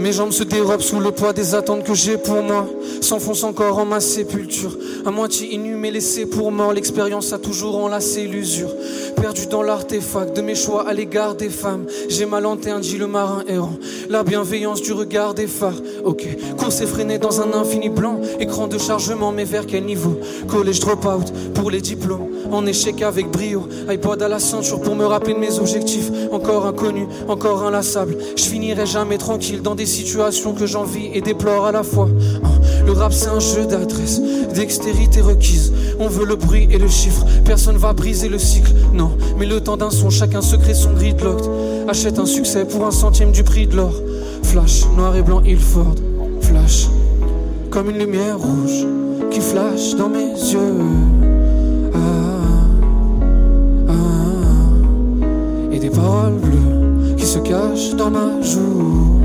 [0.00, 2.66] Mes jambes se dérobent sous le poids des attentes que j'ai pour moi.
[3.02, 4.74] S'enfonce encore en ma sépulture.
[5.06, 6.72] À moitié inhumé, laissé pour mort.
[6.72, 8.70] L'expérience a toujours enlacé l'usure.
[9.16, 11.86] Perdu dans l'artefact de mes choix à l'égard des femmes.
[12.08, 13.76] J'ai ma lanterne, dit le marin errant.
[14.08, 15.80] La bienveillance du regard des phares.
[16.04, 16.26] Ok.
[16.58, 18.20] Course effrénée dans un infini blanc.
[18.40, 20.18] Écran de chargement, mais vers quel niveau?
[20.48, 22.28] Collège drop-out pour les diplômes.
[22.50, 23.68] En échec avec brio.
[23.88, 26.10] iPod à la ceinture pour me rappeler de mes objectifs.
[26.30, 28.16] Encore inconnu, encore inlassable.
[28.36, 32.08] Je finirai jamais tranquille dans des situations que j'envie et déplore à la fois.
[32.90, 34.20] Le rap c'est un jeu d'adresse,
[34.52, 35.72] dextérité requise.
[36.00, 38.72] On veut le bruit et le chiffre, personne va briser le cycle.
[38.92, 41.40] Non, mais le temps d'un son, chacun se crée son gridlock.
[41.86, 43.94] Achète un succès pour un centième du prix de l'or.
[44.42, 45.94] Flash, noir et blanc, Ilford.
[46.40, 46.88] Flash,
[47.70, 48.84] comme une lumière rouge
[49.30, 50.74] qui flash dans mes yeux.
[51.94, 51.98] Ah,
[53.88, 55.72] ah, ah.
[55.72, 59.19] et des paroles bleues qui se cachent dans ma joue.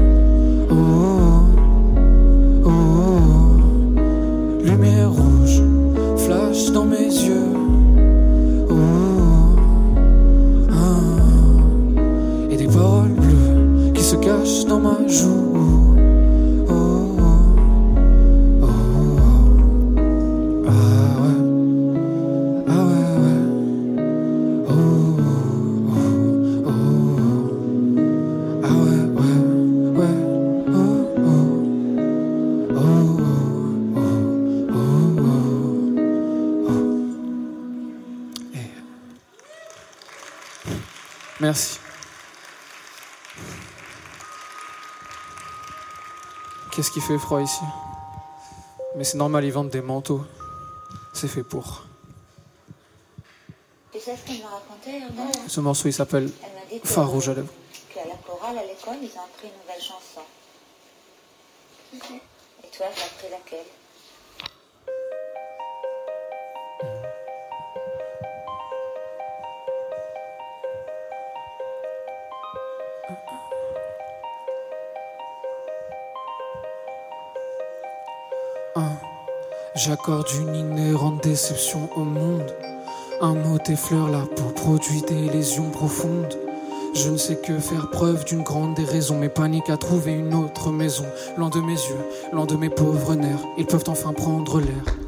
[14.75, 15.95] Dans ma joue.
[16.67, 16.73] Ah
[17.17, 17.49] ah
[18.61, 18.85] ah.
[41.41, 41.84] Merci.
[46.85, 47.63] Qu'est-ce qui fait froid ici
[48.95, 50.23] Mais c'est normal, ils vendent des manteaux.
[51.15, 51.81] C'est fait pour.
[53.91, 56.29] Tu sais ce qu'elle m'a raconté avant Ce morceau, il s'appelle
[56.83, 57.51] Phare rouge à lèvres.
[57.91, 60.21] qu'à la chorale à l'école, ils ont appris une nouvelle chanson.
[61.93, 63.65] Et toi, t'as appris laquelle?
[79.85, 82.51] J'accorde une inhérente déception au monde.
[83.21, 86.35] Un mot t'effleure la peau, produit des lésions profondes.
[86.95, 89.19] Je ne sais que faire preuve d'une grande déraison.
[89.19, 91.05] Mes paniques à trouver une autre maison.
[91.37, 93.45] Loin de mes yeux, loin de mes pauvres nerfs.
[93.59, 95.04] Ils peuvent enfin prendre l'air.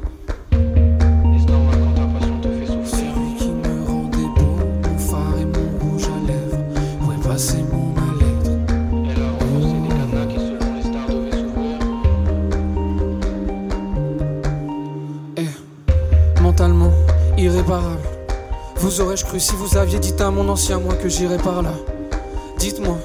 [18.88, 21.72] Vous aurais-je cru si vous aviez dit à mon ancien moi que j'irais par là?
[22.56, 22.96] Dites-moi,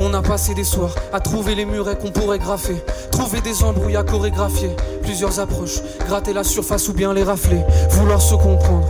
[0.00, 2.76] on a passé des soirs à trouver les murets qu'on pourrait graffer,
[3.10, 4.68] trouver des embrouilles à chorégraphier,
[5.00, 8.86] plusieurs approches, gratter la surface ou bien les rafler, vouloir se comprendre,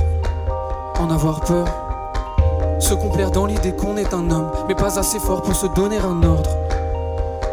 [0.98, 1.68] en avoir peur,
[2.80, 5.98] se complaire dans l'idée qu'on est un homme, mais pas assez fort pour se donner
[5.98, 6.50] un ordre.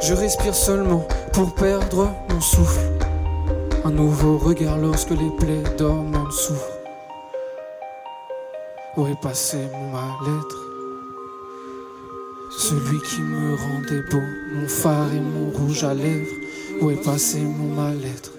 [0.01, 2.81] Je respire seulement pour perdre mon souffle.
[3.85, 6.74] Un nouveau regard lorsque les plaies dormantes souffrent.
[8.97, 10.57] Où est passé mon mal-être?
[12.57, 14.21] Celui qui me rendait beau,
[14.53, 16.31] mon phare et mon rouge à lèvres.
[16.81, 18.31] Où est passé mon mal-être?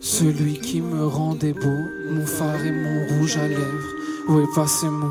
[0.00, 1.80] Celui qui me rendait beau,
[2.10, 3.94] mon phare et mon rouge à lèvres.
[4.28, 5.10] Où est passé mon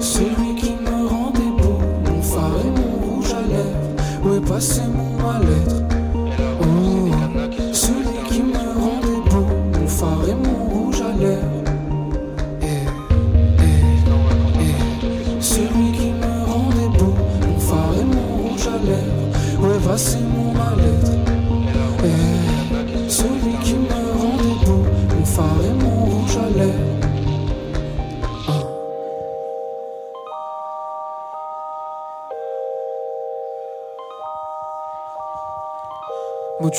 [0.00, 4.24] celui qui me rendait beau, mon phare et mon rouge à lèvres.
[4.24, 5.81] Où est passé mon mal-être?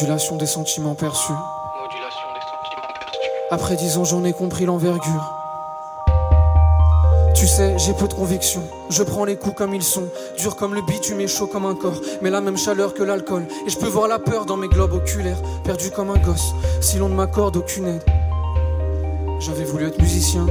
[0.04, 1.32] Modulation des sentiments perçus.
[3.52, 5.34] Après dix ans, j'en ai compris l'envergure.
[7.34, 8.64] Tu sais, j'ai peu de conviction.
[8.90, 10.10] Je prends les coups comme ils sont.
[10.38, 12.02] Dur comme le bitume et chaud comme un corps.
[12.22, 13.48] Mais la même chaleur que l'alcool.
[13.66, 15.42] Et je peux voir la peur dans mes globes oculaires.
[15.64, 16.54] Perdu comme un gosse.
[16.82, 18.04] Si l'on ne m'accorde aucune aide.
[19.40, 20.46] J'avais voulu être musicien.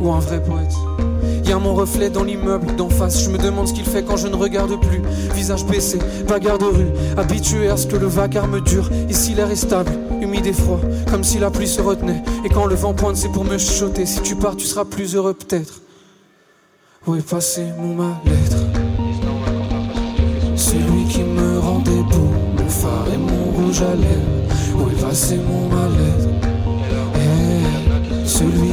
[0.00, 1.11] ou un vrai poète.
[1.44, 3.24] Y a mon reflet dans l'immeuble d'en face.
[3.24, 5.02] Je me demande ce qu'il fait quand je ne regarde plus.
[5.34, 5.98] Visage baissé,
[6.28, 6.86] bagarre de rue.
[7.16, 8.88] Habitué à ce que le vacarme dure.
[9.10, 9.90] Ici l'air est stable,
[10.20, 10.80] humide et froid.
[11.10, 12.22] Comme si la pluie se retenait.
[12.44, 14.06] Et quand le vent pointe, c'est pour me chuchoter.
[14.06, 15.80] Si tu pars, tu seras plus heureux peut-être.
[17.06, 18.56] Où est passé mon mal-être?
[20.56, 22.30] Celui qui me rendait beau.
[22.56, 24.78] Mon phare et mon rouge à lèvres.
[24.78, 26.28] Où est passé mon mal-être?
[27.16, 28.71] Eh, Celui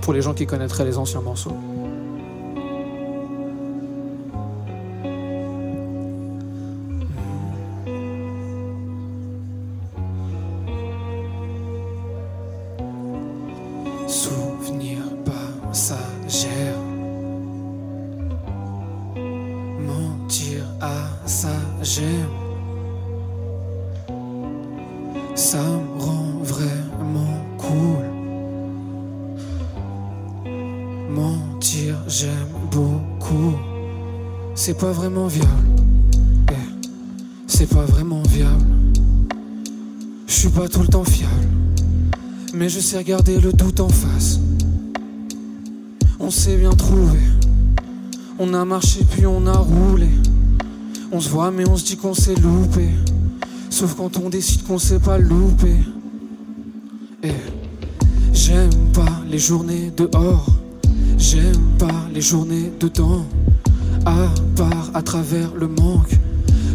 [0.00, 1.56] pour les gens qui connaîtraient les anciens morceaux.
[34.82, 35.48] Pas vraiment viable.
[36.50, 36.54] Eh,
[37.46, 38.64] C'est pas vraiment viable.
[40.26, 41.46] Je suis pas tout le temps fiable.
[42.52, 44.40] Mais je sais regarder le doute en face.
[46.18, 47.20] On s'est bien trouvé.
[48.40, 50.08] On a marché puis on a roulé.
[51.12, 52.88] On se voit mais on se dit qu'on s'est loupé.
[53.70, 55.76] Sauf quand on décide qu'on s'est pas loupé.
[57.22, 57.34] Et
[58.32, 60.46] j'aime pas les journées dehors.
[61.18, 63.24] J'aime pas les journées dedans.
[64.04, 64.41] À part
[64.94, 66.12] à travers le manque.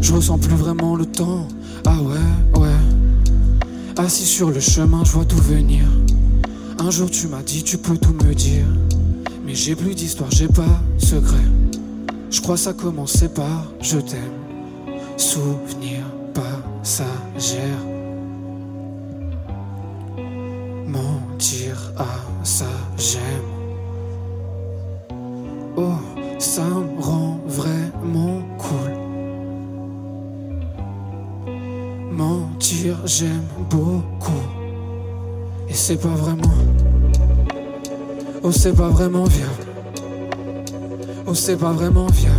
[0.01, 1.47] Je ressens plus vraiment le temps.
[1.85, 2.75] Ah ouais, ouais.
[3.97, 5.85] Assis sur le chemin, je vois tout venir.
[6.79, 8.65] Un jour tu m'as dit tu peux tout me dire.
[9.45, 11.37] Mais j'ai plus d'histoire, j'ai pas secret.
[12.29, 14.21] Je crois ça commençait par je t'aime.
[15.17, 16.03] Souvenir
[16.33, 17.96] passagère.
[38.67, 39.65] C'est pas vraiment viable.
[41.25, 42.35] Oh, c'est pas vraiment viable.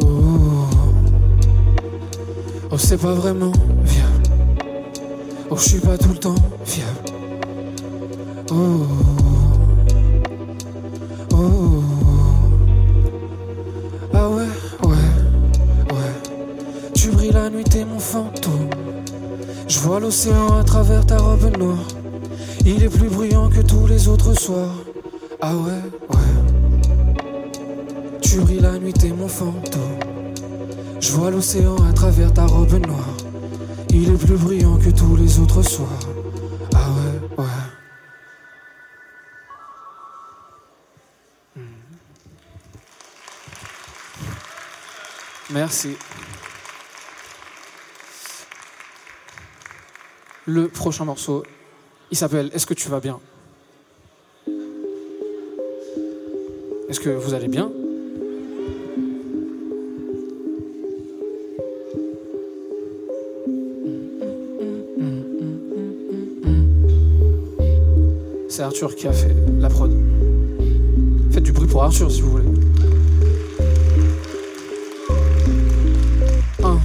[0.00, 0.06] Oh,
[2.70, 3.52] oh c'est pas vraiment
[3.82, 4.22] viable.
[5.50, 6.34] Oh, je suis pas tout le temps
[6.64, 6.88] fiable.
[8.50, 8.86] Oh,
[11.34, 11.82] oh,
[14.14, 14.48] ah ouais,
[14.84, 14.90] ouais,
[15.92, 16.92] ouais.
[16.94, 18.70] Tu brilles la nuit, t'es mon fantôme.
[19.68, 21.97] Je vois l'océan à travers ta robe noire.
[23.98, 24.76] Les autres soirs.
[25.40, 26.30] Ah ouais, ouais.
[28.22, 29.98] Tu brilles la nuit, t'es mon fantôme.
[31.00, 33.16] Je vois l'océan à travers ta robe noire.
[33.90, 35.98] Il est plus bruyant que tous les autres soirs.
[36.76, 37.44] Ah ouais, ouais.
[41.56, 41.62] Hmm.
[45.50, 45.96] Merci.
[50.46, 51.42] Le prochain morceau,
[52.12, 53.18] il s'appelle Est-ce que tu vas bien?
[56.88, 57.70] Est-ce que vous allez bien
[68.48, 69.92] C'est Arthur qui a fait la prod.
[71.30, 72.44] Faites du bruit pour Arthur si vous voulez.
[76.64, 76.78] Un.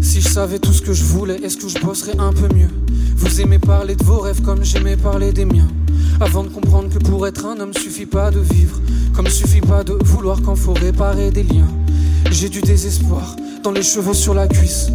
[0.00, 2.70] Si je savais tout ce que je voulais, est-ce que je bosserais un peu mieux?
[3.16, 5.68] Vous aimez parler de vos rêves comme j'aimais parler des miens.
[6.22, 8.78] Avant de comprendre que pour être un homme suffit pas de vivre,
[9.12, 11.68] comme suffit pas de vouloir quand faut réparer des liens.
[12.30, 13.34] J'ai du désespoir
[13.64, 14.86] dans les cheveux sur la cuisse.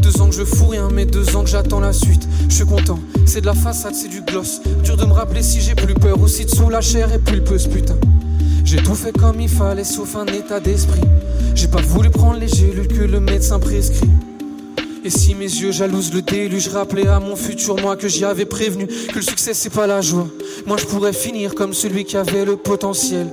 [0.00, 2.28] Deux ans que je fous rien, mais deux ans que j'attends la suite.
[2.48, 4.62] Je suis content, c'est de la façade, c'est du gloss.
[4.82, 7.68] Dur de me rappeler si j'ai plus peur ou si dessous la chair est pulpeuse,
[7.68, 7.96] putain.
[8.64, 11.02] J'ai tout fait comme il fallait, sauf un état d'esprit.
[11.54, 14.10] J'ai pas voulu prendre les gélules que le médecin prescrit.
[15.04, 18.46] Et si mes yeux jalousent le déluge, rappelais à mon futur moi que j'y avais
[18.46, 20.26] prévenu que le succès c'est pas la joie.
[20.66, 23.26] Moi je pourrais finir comme celui qui avait le potentiel,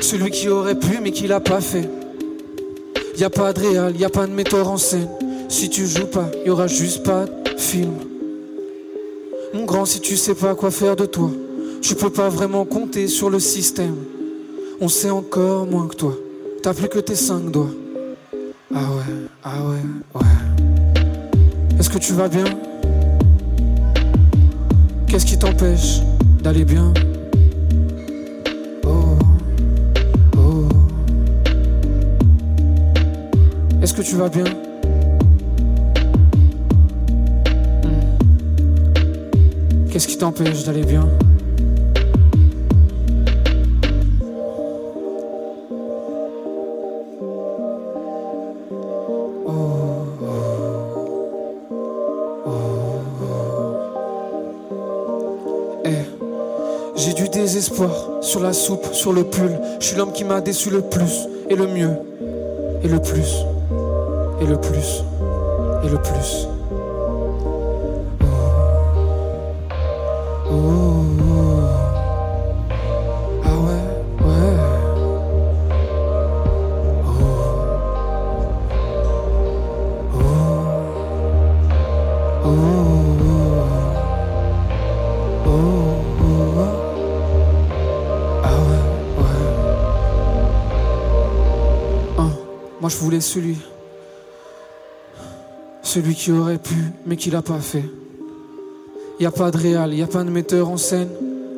[0.00, 1.88] celui qui aurait pu mais qui l'a pas fait.
[3.16, 5.08] Y a pas de réal, y a pas de metteur en scène.
[5.48, 7.92] Si tu joues pas, y aura juste pas de film.
[9.54, 11.30] Mon grand, si tu sais pas quoi faire de toi,
[11.82, 13.96] tu peux pas vraiment compter sur le système.
[14.80, 16.16] On sait encore moins que toi.
[16.62, 17.70] T'as plus que tes cinq doigts.
[18.74, 19.14] Ah ouais,
[19.44, 21.78] ah ouais, ouais.
[21.78, 22.44] Est-ce que tu vas bien?
[25.06, 26.00] Qu'est-ce qui t'empêche?
[26.42, 26.92] D'aller bien
[28.84, 29.16] Oh,
[30.36, 30.68] oh.
[33.80, 34.44] Est-ce que tu vas bien?
[37.84, 38.00] Hmm.
[39.90, 41.08] Qu'est-ce qui t'empêche d'aller bien?
[58.52, 59.50] Soupe, sur le pull.
[59.80, 61.90] Je suis l'homme qui m'a déçu le plus et le mieux.
[62.82, 63.44] Et le plus.
[64.40, 65.02] Et le plus.
[65.84, 66.51] Et le plus.
[93.22, 93.56] Celui.
[95.82, 97.84] Celui qui aurait pu, mais qui l'a pas fait.
[99.18, 101.08] Y a pas de réal, y a pas de metteur en scène.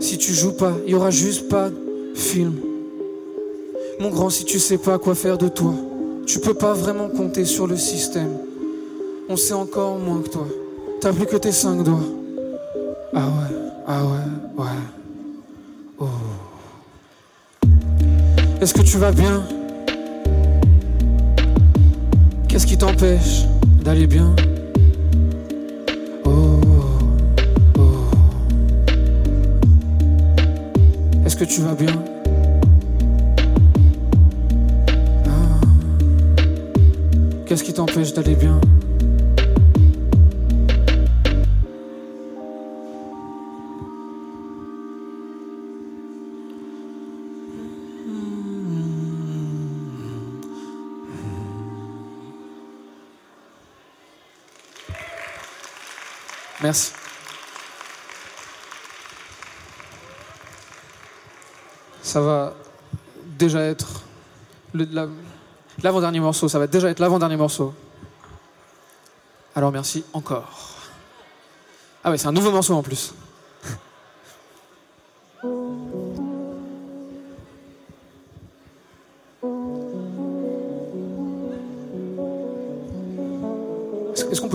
[0.00, 1.76] Si tu joues pas, y aura juste pas de
[2.14, 2.54] film.
[4.00, 5.74] Mon grand, si tu sais pas quoi faire de toi,
[6.26, 8.30] tu peux pas vraiment compter sur le système.
[9.28, 10.46] On sait encore moins que toi.
[11.00, 12.04] T'as plus que tes cinq doigts.
[13.14, 14.70] Ah ouais, ah ouais, ouais.
[15.98, 16.06] Oh.
[18.60, 19.42] Est-ce que tu vas bien?
[22.54, 23.46] Qu'est-ce qui t'empêche
[23.82, 24.32] d'aller bien
[26.24, 26.60] Oh,
[27.76, 27.82] oh.
[31.26, 32.00] Est-ce que tu vas bien
[35.26, 35.60] Ah.
[37.44, 38.60] Qu'est-ce qui t'empêche d'aller bien
[56.64, 56.92] Merci.
[62.02, 62.54] Ça va
[63.38, 64.00] déjà être
[65.82, 66.48] l'avant-dernier morceau.
[66.48, 67.74] Ça va déjà être l'avant-dernier morceau.
[69.54, 70.76] Alors merci encore.
[72.02, 73.12] Ah ouais, c'est un nouveau morceau en plus.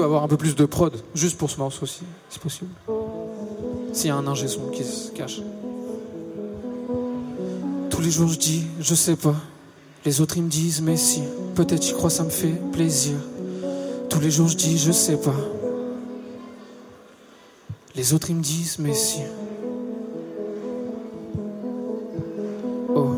[0.09, 2.71] Avoir un peu plus de prod juste pour ce morceau si c'est possible
[3.93, 5.41] S'il y a un ingé son qui se cache.
[7.91, 9.35] Tous les jours je dis, je sais pas.
[10.05, 11.21] Les autres ils me disent, mais si.
[11.53, 13.17] Peut-être j'y crois, ça me fait plaisir.
[14.09, 15.35] Tous les jours je dis, je sais pas.
[17.95, 19.19] Les autres ils me disent, mais si.
[22.95, 23.11] Oh,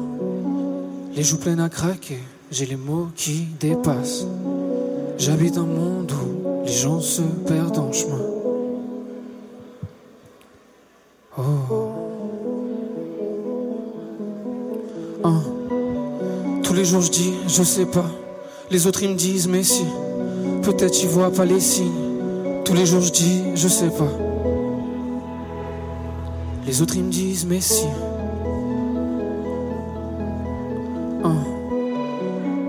[1.15, 2.19] les joues pleines à craquer,
[2.51, 4.25] j'ai les mots qui dépassent.
[5.17, 6.30] J'habite un monde où
[6.65, 8.21] les gens se perdent en chemin.
[11.37, 11.41] Oh.
[16.63, 18.09] Tous les jours je dis, je sais pas.
[18.69, 19.83] Les autres ils me disent, mais si.
[20.61, 21.91] Peut-être ils voient pas les signes.
[22.63, 24.11] Tous les jours je dis, je sais pas.
[26.65, 27.85] Les autres ils me disent, mais si.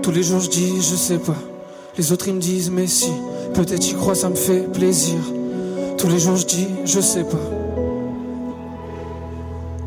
[0.01, 1.37] Tous les jours je dis, je sais pas.
[1.97, 3.09] Les autres ils me disent, mais si.
[3.53, 5.19] Peut-être y crois, ça me fait plaisir.
[5.97, 7.49] Tous les jours je dis, je sais pas.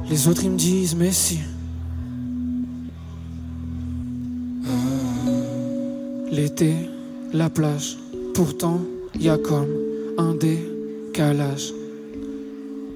[0.08, 1.40] Les autres ils me disent, mais si.
[6.30, 6.74] L'été,
[7.32, 7.98] la plage.
[8.34, 8.80] Pourtant,
[9.18, 9.68] y a comme
[10.16, 11.72] un décalage.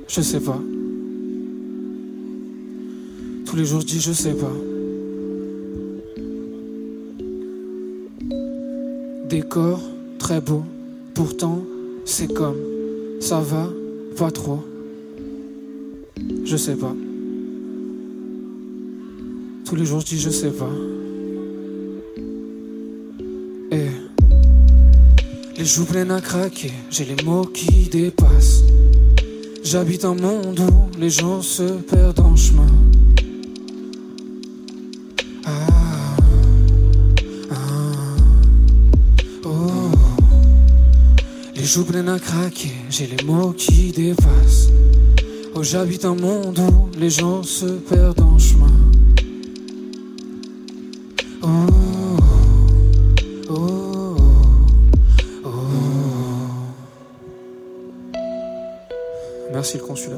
[0.07, 0.61] Je sais pas.
[3.45, 4.53] Tous les jours je dis, je sais pas.
[9.29, 9.90] Décor
[10.39, 10.63] beau,
[11.15, 11.65] pourtant
[12.05, 12.59] c'est comme
[13.21, 13.69] ça va
[14.17, 14.63] pas trop.
[16.45, 16.95] Je sais pas.
[19.65, 20.71] Tous les jours je dis je sais pas.
[23.73, 23.87] Et
[25.59, 28.63] Les joues pleines à craquer, j'ai les mots qui dépassent.
[29.63, 32.67] J'habite un monde où les gens se perdent en chemin.
[41.61, 44.71] Les joues pleines à craquer, j'ai les mots qui dépassent.
[45.55, 48.73] Oh, j'habite un monde où les gens se perdent en chemin.
[51.43, 51.49] Oh,
[53.51, 54.17] oh,
[55.45, 55.51] oh, oh.
[59.53, 60.17] Merci le consulat.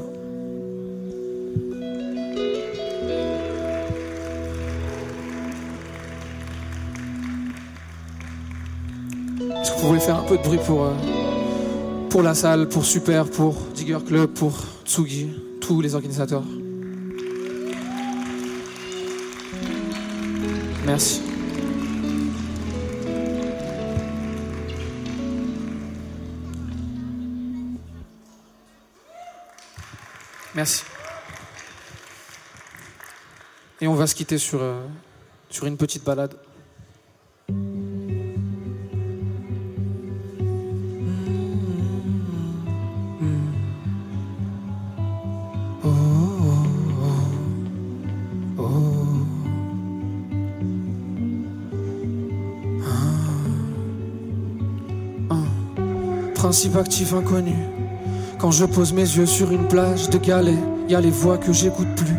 [9.61, 10.93] Est-ce que vous pouvez faire un peu de bruit pour, euh,
[12.13, 14.53] pour la salle, pour Super, pour Digger Club, pour
[14.85, 16.43] Tsugi, tous les organisateurs
[20.85, 21.23] Merci.
[30.53, 30.83] Merci.
[33.81, 34.83] Et on va se quitter sur, euh,
[35.63, 36.35] une petite balade.
[56.53, 57.55] Principe actif inconnu.
[58.37, 61.51] Quand je pose mes yeux sur une plage de galets, y a les voix que
[61.51, 62.15] j'écoute plus.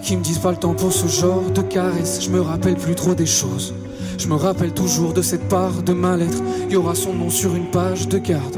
[0.00, 2.20] Qui me disent pas le temps pour ce genre de caresse.
[2.22, 3.74] Je me rappelle plus trop des choses.
[4.18, 6.40] Je me rappelle toujours de cette part de mal-être.
[6.70, 8.56] Y aura son nom sur une page de garde.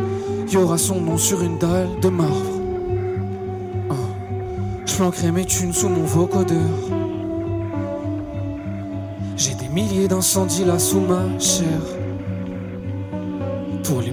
[0.53, 2.61] Y aura son nom sur une dalle de marbre.
[3.89, 3.95] Ah.
[4.85, 6.77] Je planquerai mes thunes sous mon vocodeur.
[9.39, 11.96] J'ai des milliers d'incendies là sous ma chair.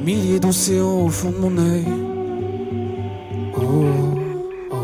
[0.03, 1.85] Milliers d'océans au fond de mon œil.
[3.55, 3.85] Oh,
[4.69, 4.77] oh, oh.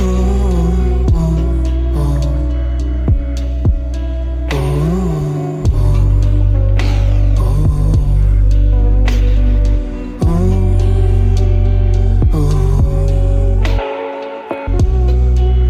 [0.00, 0.06] Oh,
[1.14, 1.30] oh,
[12.34, 12.38] oh.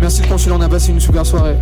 [0.00, 1.56] Merci le consul, on a passé une super soirée.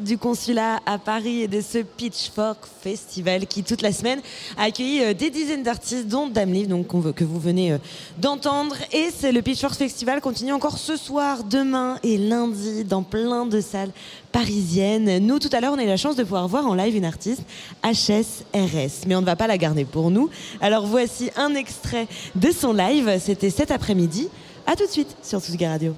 [0.00, 4.20] Du consulat à Paris et de ce Pitchfork Festival qui toute la semaine
[4.56, 7.78] a accueilli euh, des dizaines d'artistes dont Dame Liv donc que vous venez euh,
[8.18, 13.46] d'entendre et c'est le Pitchfork Festival continue encore ce soir, demain et lundi dans plein
[13.46, 13.92] de salles
[14.32, 15.18] parisiennes.
[15.18, 17.04] Nous tout à l'heure on a eu la chance de pouvoir voir en live une
[17.04, 17.42] artiste
[17.84, 20.30] HSRS mais on ne va pas la garder pour nous.
[20.60, 24.28] Alors voici un extrait de son live, c'était cet après-midi.
[24.66, 25.94] À tout de suite sur Tsugi Radio.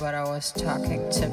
[0.00, 1.29] But I was talking to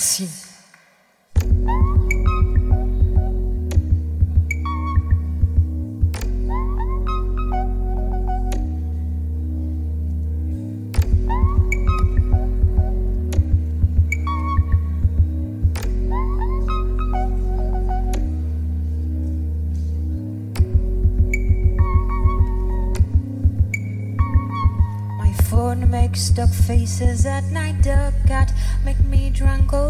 [0.00, 0.50] Merci.
[25.90, 28.52] makes duck faces at night duck cat
[28.84, 29.89] make me drunk all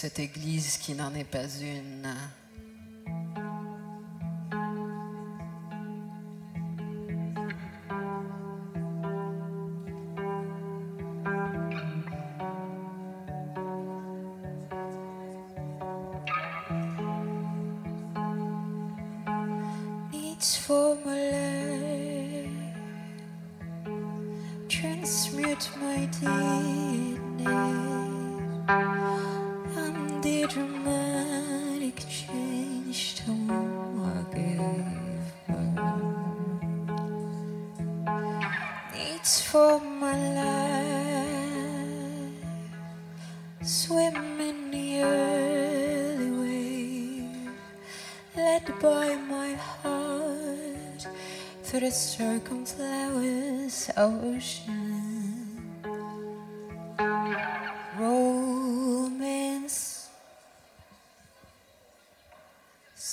[0.00, 2.14] cette Église qui n'en est pas une.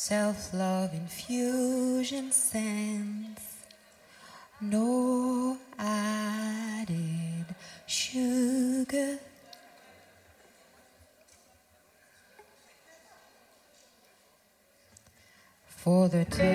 [0.08, 3.42] Self love infusion sense,
[4.62, 7.48] no added
[7.88, 9.18] sugar.
[15.66, 16.55] For the day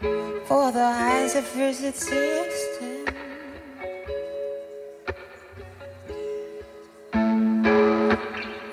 [0.00, 3.04] for the eyes of visit system.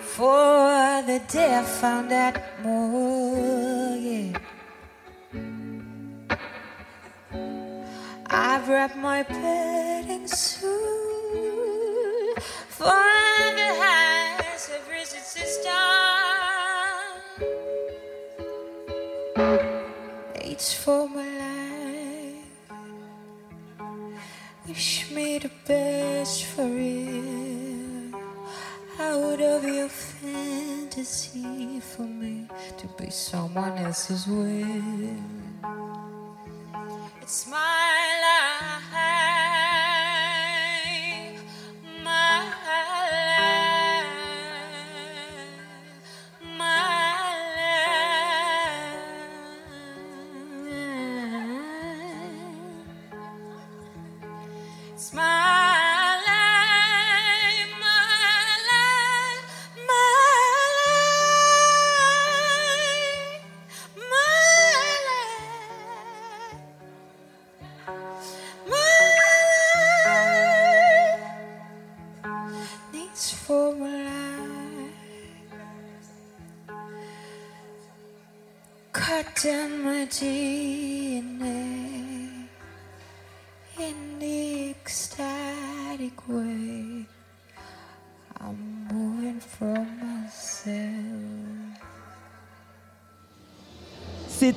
[0.01, 4.37] For the day I found out more, yeah.
[8.27, 9.25] I've wrapped my
[10.09, 10.75] in soon
[12.69, 12.85] for
[13.59, 15.94] the eyes of visit system.
[33.95, 35.15] Someone else's will.
[37.21, 37.84] It's my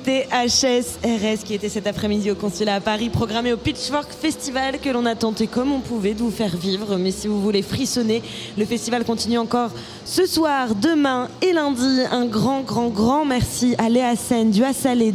[0.09, 4.89] C'était HSRS qui était cet après-midi au consulat à Paris, programmé au Pitchfork Festival que
[4.89, 6.97] l'on a tenté comme on pouvait de vous faire vivre.
[6.97, 8.23] Mais si vous voulez frissonner,
[8.57, 9.69] le festival continue encore
[10.05, 11.99] ce soir, demain et lundi.
[12.11, 15.13] Un grand, grand, grand merci à Léa Sen, du Salé,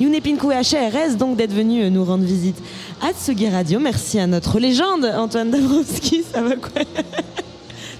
[0.00, 2.56] Yune Pinku et HRS donc d'être venus nous rendre visite
[3.02, 3.78] à Tsugi Radio.
[3.78, 6.24] Merci à notre légende, Antoine Dabrowski.
[6.32, 6.80] Ça va quoi?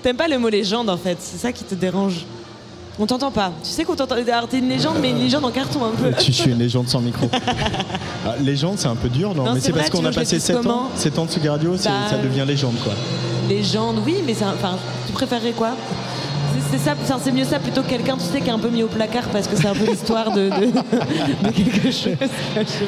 [0.03, 2.25] T'aimes pas le mot légende en fait, c'est ça qui te dérange?
[2.99, 3.53] On t'entend pas.
[3.63, 4.15] Tu sais qu'on t'entend.
[4.15, 6.13] Alors t'es une légende, mais une légende en carton un peu.
[6.19, 7.29] Tu suis une légende sans micro.
[8.29, 10.35] Ah, légende, c'est un peu dur, non, Non, Mais c'est parce qu'on a je passé
[10.35, 12.93] le dise 7 ans, comment 7 ans de Tsugi Radio, Bah, ça devient légende, quoi.
[13.49, 15.77] Légende, oui, mais enfin, tu préférerais quoi?
[16.79, 18.69] C'est- c'est ça, c'est mieux ça plutôt que quelqu'un, tu sais, qui est un peu
[18.69, 20.67] mis au placard parce que c'est un peu l'histoire de, de,
[21.47, 22.17] de quelque chose.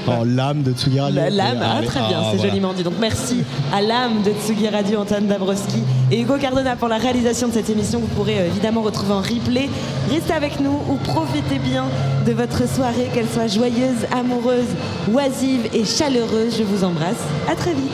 [0.07, 1.23] En l'âme de Tsugi Radio.
[1.31, 2.51] L'âme, ah, très bien, ah, c'est voilà.
[2.51, 2.83] joliment dit.
[2.83, 3.43] Donc merci
[3.73, 7.71] à l'âme de Tsugi Radio, Antoine Dabrowski et Hugo Cardona pour la réalisation de cette
[7.71, 9.69] émission que vous pourrez euh, évidemment retrouver en replay.
[10.11, 11.87] Restez avec nous ou profitez bien
[12.27, 14.67] de votre soirée, qu'elle soit joyeuse, amoureuse,
[15.13, 16.57] oisive et chaleureuse.
[16.59, 17.17] Je vous embrasse.
[17.51, 17.91] À très vite.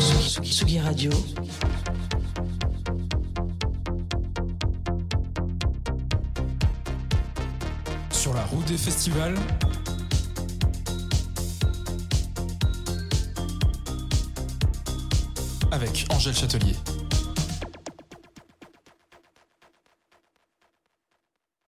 [0.00, 1.10] Tsugi, Tsugi Radio.
[8.70, 9.34] Des festivals.
[15.72, 16.76] Avec Angèle Châtelier.